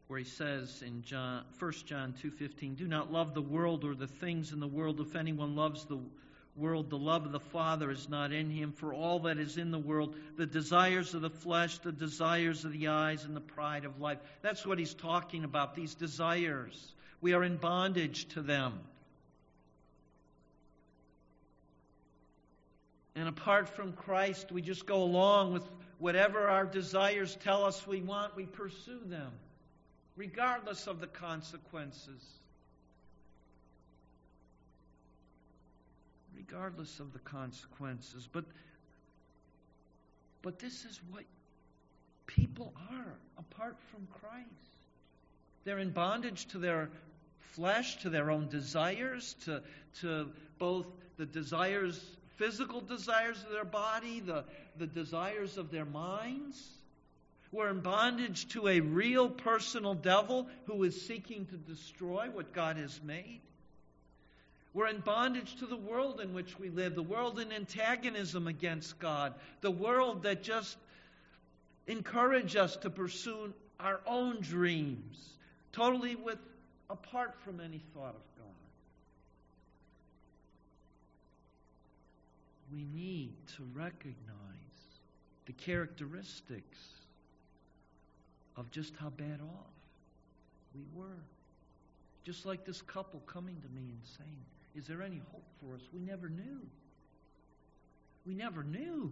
where 0.07 0.19
he 0.19 0.25
says 0.25 0.83
in 0.85 1.01
John 1.01 1.43
1 1.57 1.71
John 1.87 2.13
2:15 2.21 2.75
do 2.75 2.87
not 2.87 3.11
love 3.11 3.33
the 3.33 3.41
world 3.41 3.83
or 3.83 3.95
the 3.95 4.05
things 4.05 4.51
in 4.51 4.59
the 4.59 4.67
world 4.67 4.99
if 4.99 5.15
anyone 5.15 5.55
loves 5.55 5.85
the 5.85 5.97
world 6.61 6.89
the 6.89 6.97
love 6.97 7.25
of 7.25 7.31
the 7.31 7.39
father 7.39 7.89
is 7.89 8.07
not 8.07 8.31
in 8.31 8.49
him. 8.49 8.71
For 8.71 8.93
all 8.93 9.19
that 9.21 9.39
is 9.39 9.57
in 9.57 9.71
the 9.71 9.79
world 9.79 10.15
the 10.37 10.45
desires 10.45 11.13
of 11.13 11.21
the 11.21 11.29
flesh 11.29 11.79
the 11.79 11.91
desires 11.91 12.63
of 12.63 12.71
the 12.71 12.87
eyes 12.87 13.25
and 13.25 13.35
the 13.35 13.41
pride 13.41 13.85
of 13.85 13.99
life. 13.99 14.19
That's 14.41 14.65
what 14.65 14.77
he's 14.77 14.93
talking 14.93 15.43
about 15.43 15.75
these 15.75 15.95
desires. 15.95 16.93
We 17.19 17.33
are 17.33 17.43
in 17.43 17.57
bondage 17.57 18.27
to 18.29 18.41
them. 18.41 18.79
And 23.15 23.27
apart 23.27 23.69
from 23.69 23.93
Christ, 23.93 24.51
we 24.51 24.61
just 24.61 24.85
go 24.85 25.03
along 25.03 25.53
with 25.53 25.63
whatever 25.99 26.47
our 26.47 26.65
desires 26.65 27.37
tell 27.43 27.65
us 27.65 27.85
we 27.85 28.01
want, 28.01 28.35
we 28.35 28.45
pursue 28.45 29.01
them, 29.05 29.31
regardless 30.15 30.87
of 30.87 30.99
the 30.99 31.07
consequences. 31.07 32.40
Regardless 36.35 36.99
of 36.99 37.13
the 37.13 37.19
consequences. 37.19 38.27
But, 38.31 38.45
but 40.41 40.59
this 40.59 40.85
is 40.85 40.99
what 41.11 41.23
people 42.25 42.73
are 42.91 43.13
apart 43.37 43.77
from 43.91 44.07
Christ. 44.19 44.47
They're 45.63 45.79
in 45.79 45.91
bondage 45.91 46.47
to 46.47 46.57
their 46.57 46.89
flesh, 47.51 47.97
to 48.01 48.09
their 48.09 48.31
own 48.31 48.47
desires, 48.49 49.35
to, 49.45 49.61
to 50.01 50.29
both 50.57 50.87
the 51.17 51.25
desires, 51.25 52.03
physical 52.37 52.81
desires 52.81 53.43
of 53.43 53.51
their 53.51 53.65
body, 53.65 54.19
the, 54.21 54.43
the 54.77 54.87
desires 54.87 55.57
of 55.57 55.71
their 55.71 55.85
minds. 55.85 56.61
We're 57.51 57.69
in 57.69 57.81
bondage 57.81 58.47
to 58.49 58.69
a 58.69 58.79
real 58.79 59.29
personal 59.29 59.93
devil 59.93 60.47
who 60.65 60.83
is 60.83 61.05
seeking 61.05 61.45
to 61.47 61.57
destroy 61.57 62.29
what 62.31 62.53
God 62.53 62.77
has 62.77 62.99
made. 63.03 63.41
We're 64.73 64.87
in 64.87 64.99
bondage 64.99 65.57
to 65.57 65.65
the 65.65 65.75
world 65.75 66.21
in 66.21 66.33
which 66.33 66.57
we 66.57 66.69
live, 66.69 66.95
the 66.95 67.03
world 67.03 67.39
in 67.39 67.51
antagonism 67.51 68.47
against 68.47 68.97
God, 68.99 69.33
the 69.59 69.71
world 69.71 70.23
that 70.23 70.43
just 70.43 70.77
encourage 71.87 72.55
us 72.55 72.77
to 72.77 72.89
pursue 72.89 73.53
our 73.79 73.99
own 74.07 74.39
dreams, 74.41 75.17
totally 75.73 76.15
with 76.15 76.37
apart 76.89 77.35
from 77.43 77.59
any 77.59 77.81
thought 77.93 78.15
of 78.15 78.37
God. 78.37 78.47
We 82.71 82.85
need 82.93 83.33
to 83.57 83.63
recognize 83.73 84.15
the 85.45 85.53
characteristics 85.53 86.77
of 88.55 88.71
just 88.71 88.95
how 88.95 89.09
bad 89.09 89.39
off 89.41 89.73
we 90.73 90.81
were. 90.93 91.23
Just 92.23 92.45
like 92.45 92.65
this 92.65 92.81
couple 92.81 93.19
coming 93.25 93.55
to 93.55 93.67
me 93.69 93.81
and 93.81 94.01
saying, 94.17 94.45
Is 94.75 94.87
there 94.87 95.01
any 95.01 95.21
hope 95.31 95.45
for 95.59 95.75
us? 95.75 95.81
We 95.93 95.99
never 95.99 96.29
knew. 96.29 96.61
We 98.25 98.33
never 98.33 98.63
knew. 98.63 99.11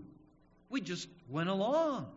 We 0.69 0.81
just 0.81 1.07
went 1.29 1.49
along. 1.49 2.07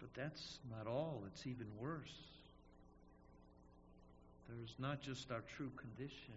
But 0.00 0.14
that's 0.14 0.58
not 0.76 0.86
all, 0.86 1.22
it's 1.26 1.46
even 1.46 1.66
worse. 1.78 2.14
There's 4.48 4.74
not 4.78 5.00
just 5.00 5.30
our 5.30 5.42
true 5.56 5.70
condition 5.76 6.34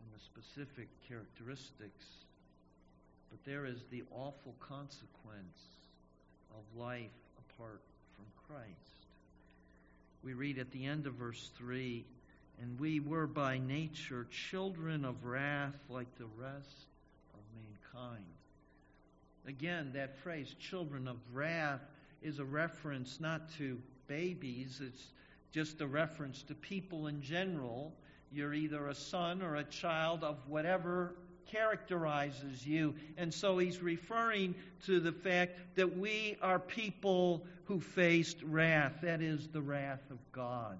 and 0.00 0.14
the 0.14 0.20
specific 0.20 0.88
characteristics 1.08 2.06
but 3.30 3.38
there 3.44 3.64
is 3.64 3.84
the 3.90 4.02
awful 4.10 4.54
consequence 4.58 5.78
of 6.50 6.78
life 6.78 7.10
apart 7.38 7.80
from 8.16 8.26
Christ. 8.48 8.99
We 10.22 10.34
read 10.34 10.58
at 10.58 10.70
the 10.70 10.84
end 10.84 11.06
of 11.06 11.14
verse 11.14 11.50
3 11.56 12.04
And 12.60 12.78
we 12.78 13.00
were 13.00 13.26
by 13.26 13.58
nature 13.58 14.26
children 14.30 15.04
of 15.04 15.24
wrath 15.24 15.78
like 15.88 16.14
the 16.16 16.28
rest 16.36 16.86
of 17.34 17.40
mankind. 17.54 18.24
Again, 19.46 19.92
that 19.94 20.18
phrase, 20.18 20.54
children 20.60 21.08
of 21.08 21.16
wrath, 21.32 21.80
is 22.22 22.38
a 22.38 22.44
reference 22.44 23.18
not 23.20 23.50
to 23.56 23.78
babies, 24.06 24.82
it's 24.84 25.06
just 25.52 25.80
a 25.80 25.86
reference 25.86 26.42
to 26.42 26.54
people 26.54 27.06
in 27.06 27.22
general. 27.22 27.94
You're 28.30 28.54
either 28.54 28.88
a 28.88 28.94
son 28.94 29.42
or 29.42 29.56
a 29.56 29.64
child 29.64 30.22
of 30.22 30.36
whatever 30.46 31.14
characterizes 31.52 32.66
you. 32.66 32.94
And 33.16 33.32
so 33.32 33.58
he's 33.58 33.82
referring 33.82 34.54
to 34.86 35.00
the 35.00 35.12
fact 35.12 35.56
that 35.76 35.96
we 35.96 36.36
are 36.42 36.58
people 36.58 37.44
who 37.64 37.80
faced 37.80 38.42
wrath. 38.42 39.00
That 39.02 39.20
is 39.22 39.46
the 39.48 39.60
wrath 39.60 40.02
of 40.10 40.18
God. 40.32 40.76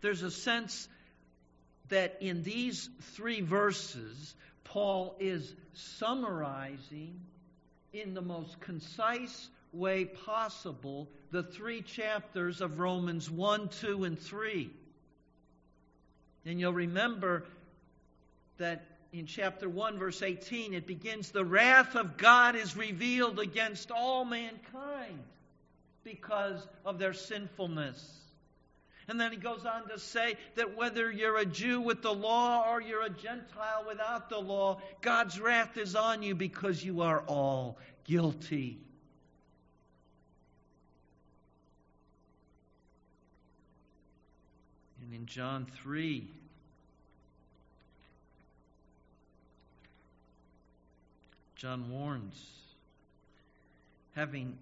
There's 0.00 0.22
a 0.22 0.30
sense 0.30 0.88
that 1.88 2.18
in 2.20 2.42
these 2.42 2.88
three 3.14 3.40
verses, 3.40 4.34
Paul 4.64 5.16
is 5.18 5.54
summarizing 5.74 7.20
in 7.92 8.14
the 8.14 8.22
most 8.22 8.60
concise 8.60 9.48
way 9.72 10.04
possible 10.04 11.08
the 11.30 11.42
three 11.42 11.82
chapters 11.82 12.60
of 12.60 12.78
Romans 12.78 13.30
1, 13.30 13.68
2, 13.68 14.04
and 14.04 14.18
3. 14.18 14.70
And 16.46 16.58
you'll 16.58 16.72
remember 16.72 17.44
that 18.60 18.86
in 19.12 19.26
chapter 19.26 19.68
1, 19.68 19.98
verse 19.98 20.22
18, 20.22 20.72
it 20.72 20.86
begins 20.86 21.30
The 21.30 21.44
wrath 21.44 21.96
of 21.96 22.16
God 22.16 22.54
is 22.54 22.76
revealed 22.76 23.40
against 23.40 23.90
all 23.90 24.24
mankind 24.24 25.18
because 26.04 26.66
of 26.84 26.98
their 26.98 27.12
sinfulness. 27.12 28.16
And 29.08 29.20
then 29.20 29.32
he 29.32 29.38
goes 29.38 29.66
on 29.66 29.88
to 29.88 29.98
say 29.98 30.36
that 30.54 30.76
whether 30.76 31.10
you're 31.10 31.38
a 31.38 31.44
Jew 31.44 31.80
with 31.80 32.00
the 32.00 32.14
law 32.14 32.70
or 32.70 32.80
you're 32.80 33.02
a 33.02 33.10
Gentile 33.10 33.84
without 33.88 34.28
the 34.28 34.38
law, 34.38 34.80
God's 35.00 35.40
wrath 35.40 35.76
is 35.76 35.96
on 35.96 36.22
you 36.22 36.36
because 36.36 36.84
you 36.84 37.00
are 37.00 37.20
all 37.26 37.76
guilty. 38.04 38.78
And 45.02 45.12
in 45.12 45.26
John 45.26 45.66
3, 45.82 46.28
John 51.60 51.90
warns, 51.90 52.42
having 54.14 54.56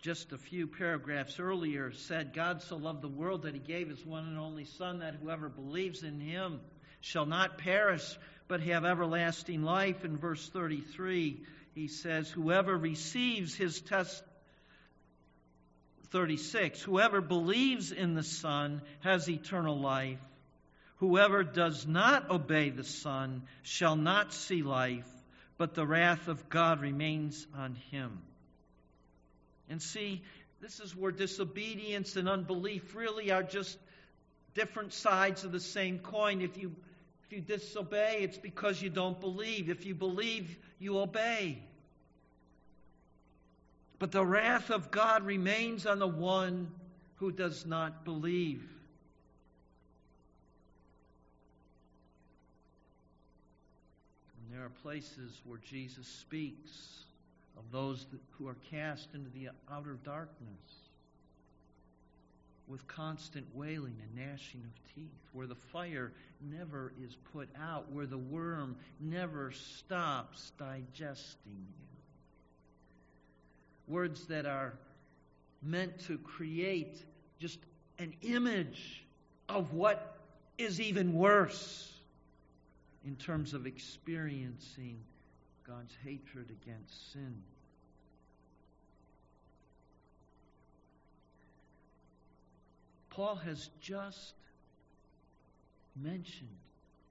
just 0.00 0.32
a 0.32 0.38
few 0.38 0.66
paragraphs 0.66 1.38
earlier 1.38 1.92
said, 1.92 2.32
God 2.32 2.62
so 2.62 2.78
loved 2.78 3.02
the 3.02 3.08
world 3.08 3.42
that 3.42 3.52
he 3.52 3.60
gave 3.60 3.90
his 3.90 4.02
one 4.02 4.24
and 4.24 4.38
only 4.38 4.64
Son, 4.64 5.00
that 5.00 5.16
whoever 5.16 5.50
believes 5.50 6.02
in 6.02 6.20
him 6.20 6.60
shall 7.02 7.26
not 7.26 7.58
perish, 7.58 8.18
but 8.46 8.62
have 8.62 8.86
everlasting 8.86 9.62
life. 9.62 10.06
In 10.06 10.16
verse 10.16 10.48
33, 10.48 11.44
he 11.74 11.88
says, 11.88 12.30
Whoever 12.30 12.74
receives 12.74 13.54
his 13.54 13.78
test. 13.82 14.22
36 16.12 16.80
Whoever 16.80 17.20
believes 17.20 17.92
in 17.92 18.14
the 18.14 18.22
Son 18.22 18.80
has 19.00 19.28
eternal 19.28 19.78
life. 19.78 20.18
Whoever 20.96 21.44
does 21.44 21.86
not 21.86 22.30
obey 22.30 22.70
the 22.70 22.84
Son 22.84 23.42
shall 23.62 23.96
not 23.96 24.32
see 24.32 24.62
life, 24.62 25.06
but 25.58 25.74
the 25.74 25.86
wrath 25.86 26.28
of 26.28 26.48
God 26.48 26.80
remains 26.80 27.46
on 27.56 27.74
him. 27.90 28.20
And 29.68 29.82
see, 29.82 30.22
this 30.62 30.80
is 30.80 30.96
where 30.96 31.12
disobedience 31.12 32.16
and 32.16 32.28
unbelief 32.28 32.94
really 32.94 33.30
are 33.30 33.42
just 33.42 33.76
different 34.54 34.92
sides 34.92 35.44
of 35.44 35.52
the 35.52 35.60
same 35.60 35.98
coin. 35.98 36.40
If 36.40 36.56
you 36.56 36.74
if 37.24 37.36
you 37.36 37.40
disobey, 37.42 38.20
it's 38.20 38.38
because 38.38 38.80
you 38.80 38.88
don't 38.88 39.20
believe. 39.20 39.68
If 39.68 39.84
you 39.84 39.94
believe, 39.94 40.56
you 40.78 40.98
obey. 40.98 41.58
But 43.98 44.12
the 44.12 44.24
wrath 44.24 44.70
of 44.70 44.90
God 44.90 45.26
remains 45.26 45.84
on 45.84 45.98
the 45.98 46.06
one 46.06 46.68
who 47.16 47.30
does 47.30 47.66
not 47.66 48.06
believe. 48.06 48.62
There 54.58 54.66
are 54.66 54.70
places 54.70 55.40
where 55.44 55.60
Jesus 55.70 56.08
speaks 56.08 57.04
of 57.56 57.62
those 57.70 58.06
who 58.32 58.48
are 58.48 58.56
cast 58.72 59.10
into 59.14 59.30
the 59.30 59.50
outer 59.70 59.96
darkness 60.04 60.88
with 62.66 62.84
constant 62.88 63.46
wailing 63.54 63.94
and 64.02 64.16
gnashing 64.16 64.64
of 64.64 64.94
teeth, 64.96 65.28
where 65.32 65.46
the 65.46 65.54
fire 65.54 66.10
never 66.40 66.92
is 67.00 67.16
put 67.32 67.48
out, 67.56 67.92
where 67.92 68.04
the 68.04 68.18
worm 68.18 68.74
never 68.98 69.52
stops 69.52 70.50
digesting 70.58 71.36
you. 71.46 71.86
Words 73.86 74.26
that 74.26 74.44
are 74.44 74.74
meant 75.62 76.00
to 76.08 76.18
create 76.18 77.00
just 77.38 77.60
an 78.00 78.12
image 78.22 79.04
of 79.48 79.72
what 79.72 80.18
is 80.58 80.80
even 80.80 81.14
worse 81.14 81.97
in 83.08 83.16
terms 83.16 83.54
of 83.54 83.66
experiencing 83.66 84.98
God's 85.66 85.94
hatred 86.04 86.50
against 86.50 87.12
sin. 87.14 87.42
Paul 93.08 93.36
has 93.36 93.70
just 93.80 94.34
mentioned 95.96 96.50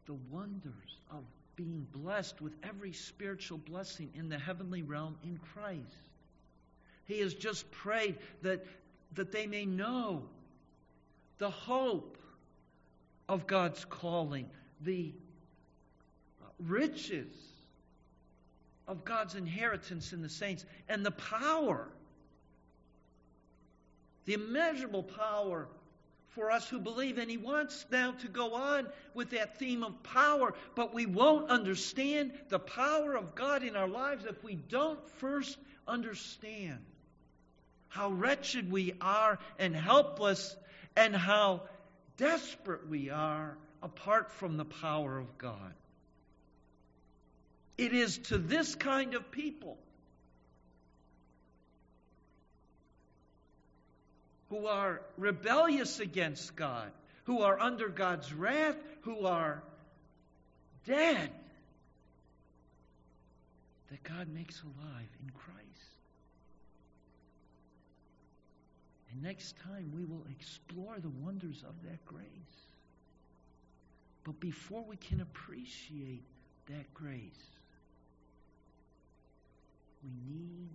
the 0.05 0.13
wonders 0.29 0.99
of 1.09 1.23
being 1.55 1.87
blessed 1.91 2.43
with 2.43 2.53
every 2.61 2.93
spiritual 2.93 3.57
blessing 3.57 4.11
in 4.13 4.29
the 4.29 4.37
heavenly 4.37 4.83
realm 4.83 5.17
in 5.23 5.39
Christ. 5.55 5.81
He 7.05 7.21
has 7.21 7.33
just 7.33 7.71
prayed 7.71 8.17
that, 8.43 8.63
that 9.15 9.31
they 9.31 9.47
may 9.47 9.65
know 9.65 10.25
the 11.39 11.49
hope 11.49 12.19
of 13.27 13.47
God's 13.47 13.83
calling, 13.83 14.47
the 14.81 15.11
riches 16.59 17.33
of 18.87 19.03
God's 19.03 19.35
inheritance 19.35 20.13
in 20.13 20.21
the 20.21 20.29
saints 20.29 20.65
and 20.87 21.05
the 21.05 21.11
power, 21.11 21.87
the 24.25 24.33
immeasurable 24.33 25.03
power 25.03 25.67
for 26.29 26.51
us 26.51 26.69
who 26.69 26.79
believe. 26.79 27.17
And 27.17 27.29
he 27.29 27.37
wants 27.37 27.85
now 27.91 28.11
to 28.11 28.27
go 28.27 28.53
on 28.53 28.87
with 29.13 29.31
that 29.31 29.57
theme 29.57 29.83
of 29.83 30.03
power, 30.03 30.53
but 30.75 30.93
we 30.93 31.05
won't 31.05 31.49
understand 31.49 32.31
the 32.49 32.59
power 32.59 33.15
of 33.15 33.35
God 33.35 33.63
in 33.63 33.75
our 33.75 33.87
lives 33.87 34.25
if 34.25 34.43
we 34.43 34.55
don't 34.55 34.99
first 35.19 35.57
understand 35.87 36.79
how 37.89 38.09
wretched 38.09 38.71
we 38.71 38.93
are 39.01 39.39
and 39.57 39.75
helpless, 39.75 40.55
and 40.95 41.15
how 41.15 41.61
desperate 42.17 42.87
we 42.87 43.09
are 43.09 43.57
apart 43.81 44.31
from 44.31 44.57
the 44.57 44.65
power 44.65 45.17
of 45.17 45.37
God. 45.37 45.73
It 47.77 47.93
is 47.93 48.17
to 48.29 48.37
this 48.37 48.73
kind 48.75 49.13
of 49.13 49.31
people 49.31 49.77
who 54.49 54.65
are 54.65 55.01
rebellious 55.17 55.99
against 55.99 56.55
God, 56.55 56.91
who 57.25 57.41
are 57.41 57.59
under 57.59 57.89
God's 57.89 58.33
wrath, 58.33 58.77
who 59.01 59.25
are 59.25 59.61
dead, 60.85 61.29
that 63.91 64.03
God 64.03 64.27
makes 64.33 64.61
alive 64.61 65.09
in 65.23 65.29
Christ. 65.31 65.57
And 69.11 69.21
next 69.21 69.55
time 69.63 69.91
we 69.95 70.05
will 70.05 70.25
explore 70.31 70.95
the 70.99 71.09
wonders 71.23 71.63
of 71.67 71.75
that 71.89 72.05
grace. 72.05 72.25
But 74.23 74.39
before 74.39 74.83
we 74.83 74.97
can 74.97 75.21
appreciate 75.21 76.23
that 76.67 76.93
grace, 76.93 77.56
we 80.03 80.09
need 80.33 80.69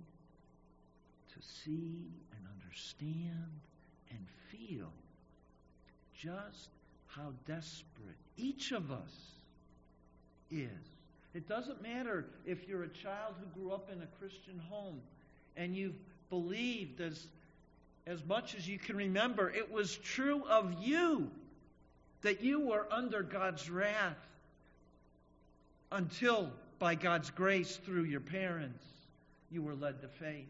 to 1.34 1.48
see 1.64 2.06
and 2.32 2.46
understand 2.60 3.60
and 4.10 4.26
feel 4.50 4.92
just 6.18 6.68
how 7.06 7.32
desperate 7.46 8.16
each 8.36 8.72
of 8.72 8.90
us 8.90 9.32
is. 10.50 10.68
It 11.34 11.48
doesn't 11.48 11.82
matter 11.82 12.26
if 12.46 12.68
you're 12.68 12.84
a 12.84 12.88
child 12.88 13.34
who 13.40 13.60
grew 13.60 13.72
up 13.72 13.90
in 13.90 14.02
a 14.02 14.06
Christian 14.18 14.60
home 14.70 15.00
and 15.56 15.74
you've 15.74 15.98
believed 16.30 17.00
as, 17.00 17.26
as 18.06 18.24
much 18.24 18.54
as 18.54 18.68
you 18.68 18.78
can 18.78 18.96
remember, 18.96 19.50
it 19.50 19.70
was 19.72 19.96
true 19.96 20.42
of 20.48 20.74
you 20.80 21.30
that 22.22 22.42
you 22.42 22.60
were 22.60 22.86
under 22.90 23.22
God's 23.22 23.68
wrath 23.68 24.16
until, 25.90 26.50
by 26.78 26.94
God's 26.94 27.30
grace 27.30 27.76
through 27.84 28.04
your 28.04 28.20
parents, 28.20 28.82
you 29.52 29.62
were 29.62 29.74
led 29.74 30.00
to 30.00 30.08
faith. 30.08 30.46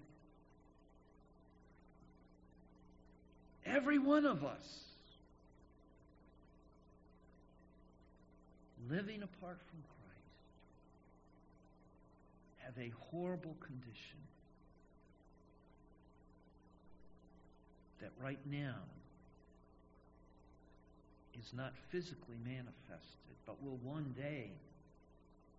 Every 3.67 3.99
one 3.99 4.25
of 4.25 4.45
us 4.45 4.63
living 8.89 9.23
apart 9.23 9.59
from 9.71 9.83
Christ 9.83 10.03
have 12.59 12.79
a 12.79 12.93
horrible 13.11 13.57
condition 13.61 14.19
that 18.01 18.11
right 18.21 18.41
now 18.51 18.77
is 21.39 21.53
not 21.55 21.73
physically 21.91 22.37
manifested, 22.45 23.37
but 23.47 23.63
will 23.63 23.79
one 23.83 24.15
day 24.17 24.51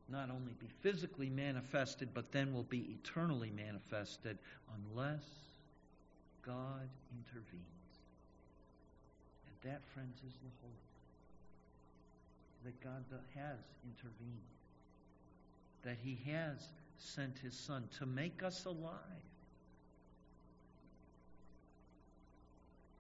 not 0.10 0.30
only 0.30 0.54
be 0.60 0.68
physically 0.82 1.30
manifested, 1.30 2.10
but 2.14 2.32
then 2.32 2.54
will 2.54 2.64
be 2.64 2.98
eternally 3.02 3.52
manifested 3.56 4.38
unless 4.92 5.24
God 6.46 6.88
intervenes. 7.12 7.64
And 9.48 9.72
that, 9.72 9.82
friends, 9.94 10.18
is 10.28 10.34
the 10.44 10.52
hope 10.62 10.74
that 12.66 12.84
God 12.84 13.04
has 13.36 13.60
intervened, 13.86 14.32
that 15.84 15.98
He 16.04 16.18
has 16.32 16.68
sent 16.98 17.38
His 17.40 17.54
Son 17.54 17.88
to 18.00 18.06
make 18.06 18.44
us 18.44 18.66
alive. 18.66 18.92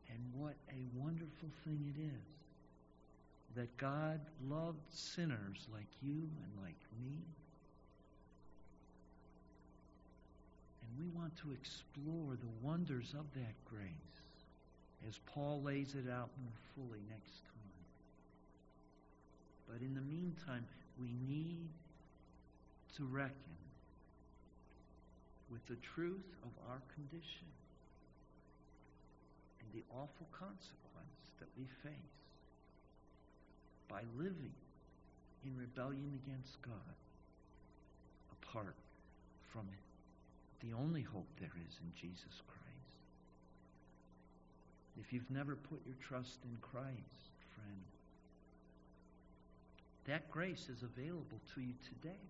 And 0.09 0.41
what 0.41 0.55
a 0.69 0.99
wonderful 0.99 1.49
thing 1.65 1.93
it 1.95 2.01
is 2.01 2.32
that 3.55 3.75
God 3.77 4.19
loved 4.49 4.81
sinners 4.89 5.67
like 5.71 5.87
you 6.01 6.11
and 6.11 6.63
like 6.63 6.79
me. 6.99 7.19
And 10.81 10.97
we 10.97 11.07
want 11.19 11.35
to 11.37 11.51
explore 11.51 12.35
the 12.35 12.67
wonders 12.67 13.13
of 13.17 13.25
that 13.35 13.53
grace 13.65 13.89
as 15.07 15.19
Paul 15.25 15.61
lays 15.63 15.95
it 15.95 16.09
out 16.09 16.29
more 16.41 16.57
fully 16.75 17.01
next 17.09 17.43
time. 17.45 17.53
But 19.67 19.81
in 19.81 19.93
the 19.93 20.01
meantime, 20.01 20.65
we 20.99 21.13
need 21.27 21.69
to 22.97 23.05
reckon 23.05 23.57
with 25.51 25.65
the 25.67 25.75
truth 25.75 26.29
of 26.43 26.51
our 26.69 26.81
condition 26.95 27.47
and 29.61 29.69
the 29.73 29.83
awful 29.93 30.27
consequence 30.31 31.29
that 31.39 31.49
we 31.57 31.65
face 31.83 32.22
by 33.89 34.01
living 34.17 34.53
in 35.45 35.57
rebellion 35.57 36.19
against 36.25 36.61
God 36.61 36.95
apart 38.41 38.75
from 39.51 39.67
the 40.61 40.75
only 40.75 41.01
hope 41.01 41.27
there 41.39 41.51
is 41.67 41.77
in 41.81 41.91
Jesus 41.99 42.41
Christ. 42.47 42.63
If 44.99 45.11
you've 45.11 45.29
never 45.29 45.55
put 45.55 45.81
your 45.85 45.95
trust 46.07 46.39
in 46.45 46.57
Christ, 46.61 47.31
friend, 47.55 47.83
that 50.05 50.29
grace 50.31 50.69
is 50.69 50.83
available 50.83 51.39
to 51.55 51.61
you 51.61 51.73
today. 51.83 52.23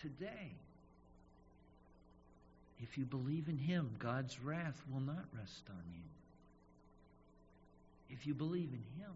Today. 0.00 0.52
If 2.80 2.96
you 2.96 3.04
believe 3.04 3.48
in 3.48 3.58
Him, 3.58 3.90
God's 3.98 4.40
wrath 4.40 4.80
will 4.92 5.00
not 5.00 5.24
rest 5.36 5.64
on 5.68 5.82
you. 5.92 6.02
If 8.10 8.26
you 8.26 8.34
believe 8.34 8.70
in 8.72 9.02
Him, 9.02 9.12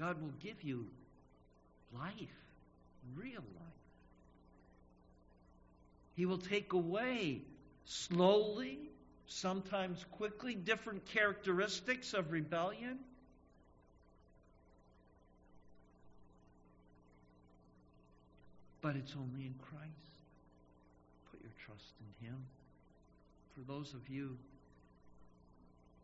God 0.00 0.22
will 0.22 0.32
give 0.42 0.62
you 0.62 0.86
life, 1.94 2.14
real 3.14 3.32
life. 3.34 3.80
He 6.16 6.24
will 6.24 6.38
take 6.38 6.72
away 6.72 7.42
slowly, 7.84 8.78
sometimes 9.26 10.02
quickly, 10.12 10.54
different 10.54 11.04
characteristics 11.04 12.14
of 12.14 12.32
rebellion. 12.32 12.98
But 18.80 18.96
it's 18.96 19.14
only 19.14 19.44
in 19.44 19.54
Christ. 19.58 19.84
Put 21.30 21.42
your 21.42 21.52
trust 21.66 21.92
in 22.00 22.26
Him. 22.26 22.36
For 23.54 23.70
those 23.70 23.92
of 23.92 24.08
you 24.08 24.38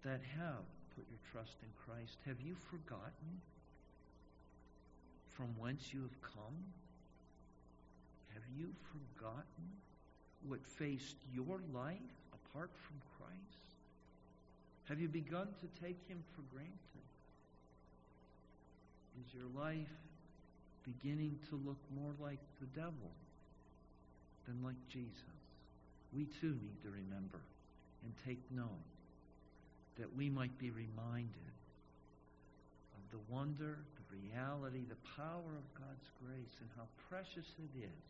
that 0.03 0.21
have 0.39 0.65
put 0.95 1.07
your 1.09 1.21
trust 1.33 1.57
in 1.63 1.69
Christ, 1.87 2.19
have 2.27 2.37
you 2.43 2.55
forgotten? 2.71 3.41
From 5.37 5.55
whence 5.59 5.93
you 5.93 6.01
have 6.01 6.23
come? 6.23 6.57
Have 8.33 8.43
you 8.57 8.73
forgotten 8.89 9.69
what 10.49 10.65
faced 10.67 11.17
your 11.33 11.61
life 11.75 12.15
apart 12.33 12.71
from 12.75 12.97
Christ? 13.19 13.61
Have 14.89 15.01
you 15.01 15.09
begun 15.09 15.49
to 15.61 15.83
take 15.83 15.99
Him 16.09 16.23
for 16.35 16.43
granted? 16.55 17.07
Is 19.21 19.35
your 19.35 19.49
life 19.63 19.93
beginning 20.85 21.39
to 21.51 21.57
look 21.67 21.79
more 21.95 22.13
like 22.21 22.41
the 22.61 22.67
devil 22.79 23.11
than 24.47 24.63
like 24.63 24.77
Jesus? 24.89 25.13
We 26.15 26.25
too 26.41 26.57
need 26.63 26.83
to 26.83 26.91
remember 26.91 27.41
and 28.05 28.13
take 28.25 28.41
note 28.51 28.69
that 29.99 30.15
we 30.17 30.31
might 30.31 30.57
be 30.59 30.71
reminded 30.71 31.53
of 32.95 33.11
the 33.11 33.33
wonder, 33.33 33.79
reality, 34.11 34.85
the 34.89 35.01
power 35.17 35.53
of 35.57 35.67
God's 35.75 36.09
grace, 36.23 36.55
and 36.61 36.71
how 36.77 36.87
precious 37.09 37.47
it 37.59 37.73
is 37.79 38.07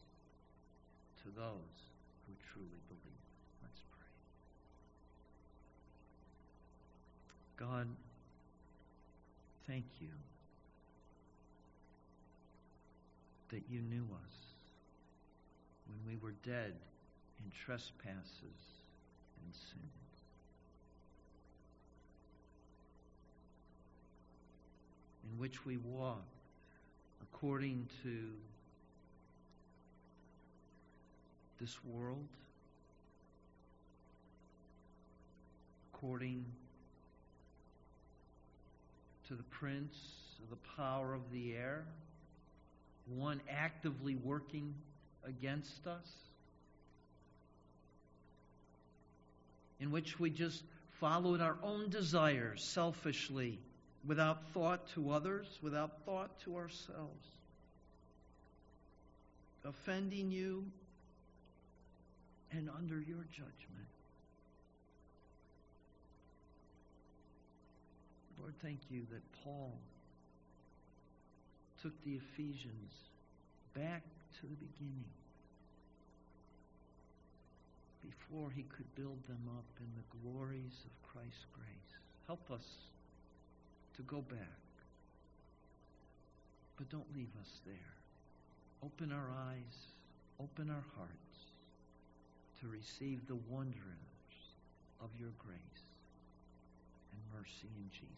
to 1.22 1.28
those 1.34 1.76
who 2.26 2.32
truly 2.52 2.80
believe. 2.88 3.26
Let's 3.62 3.80
pray. 3.92 4.12
God, 7.66 7.88
thank 9.66 9.84
you 10.00 10.14
that 13.50 13.62
you 13.70 13.80
knew 13.80 14.04
us 14.04 14.36
when 15.86 15.98
we 16.06 16.16
were 16.16 16.34
dead 16.44 16.74
in 17.38 17.52
trespasses 17.64 18.85
which 25.46 25.64
we 25.64 25.76
walk 25.76 26.24
according 27.22 27.86
to 28.02 28.18
this 31.60 31.76
world, 31.84 32.26
according 35.94 36.44
to 39.28 39.34
the 39.34 39.42
prince 39.44 39.96
of 40.42 40.50
the 40.50 40.56
power 40.76 41.14
of 41.14 41.20
the 41.30 41.54
air, 41.54 41.84
one 43.14 43.40
actively 43.48 44.16
working 44.16 44.74
against 45.24 45.86
us, 45.86 46.12
in 49.78 49.92
which 49.92 50.18
we 50.18 50.28
just 50.28 50.64
followed 50.98 51.40
our 51.40 51.56
own 51.62 51.88
desires 51.88 52.64
selfishly, 52.64 53.60
without 54.06 54.38
thought 54.54 54.88
to 54.94 55.10
others, 55.10 55.46
without 55.62 55.90
thought 56.04 56.30
to 56.44 56.56
ourselves, 56.56 57.26
offending 59.64 60.30
you 60.30 60.64
and 62.52 62.70
under 62.78 62.94
your 62.94 63.24
judgment. 63.32 63.88
Lord, 68.40 68.54
thank 68.62 68.78
you 68.90 69.02
that 69.10 69.22
Paul 69.42 69.72
took 71.82 71.92
the 72.04 72.12
Ephesians 72.12 72.92
back 73.74 74.02
to 74.40 74.46
the 74.46 74.54
beginning 74.54 75.10
before 78.02 78.50
he 78.54 78.62
could 78.62 78.94
build 78.94 79.18
them 79.26 79.42
up 79.56 79.64
in 79.80 79.86
the 79.96 80.30
glories 80.30 80.84
of 80.84 81.12
Christ's 81.12 81.46
grace. 81.52 81.90
Help 82.26 82.50
us 82.52 82.64
to 83.96 84.02
go 84.02 84.20
back, 84.20 84.60
but 86.76 86.88
don't 86.90 87.14
leave 87.14 87.32
us 87.40 87.60
there. 87.64 87.94
Open 88.84 89.10
our 89.10 89.30
eyes, 89.50 89.94
open 90.38 90.70
our 90.70 90.84
hearts 90.96 91.52
to 92.60 92.68
receive 92.68 93.26
the 93.26 93.38
wonders 93.48 93.76
of 95.00 95.10
your 95.18 95.30
grace 95.38 95.58
and 97.12 97.20
mercy 97.32 97.68
in 97.76 97.90
Jesus. 97.90 98.12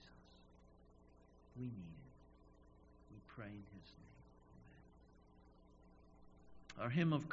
We 1.57 1.65
need 1.67 1.71
it. 1.71 2.15
We 3.11 3.19
pray 3.27 3.47
in 3.47 3.67
his 3.75 3.93
name. 3.99 4.23
Amen. 6.77 6.85
Our 6.85 6.91
hymn 6.91 7.13
of 7.13 7.27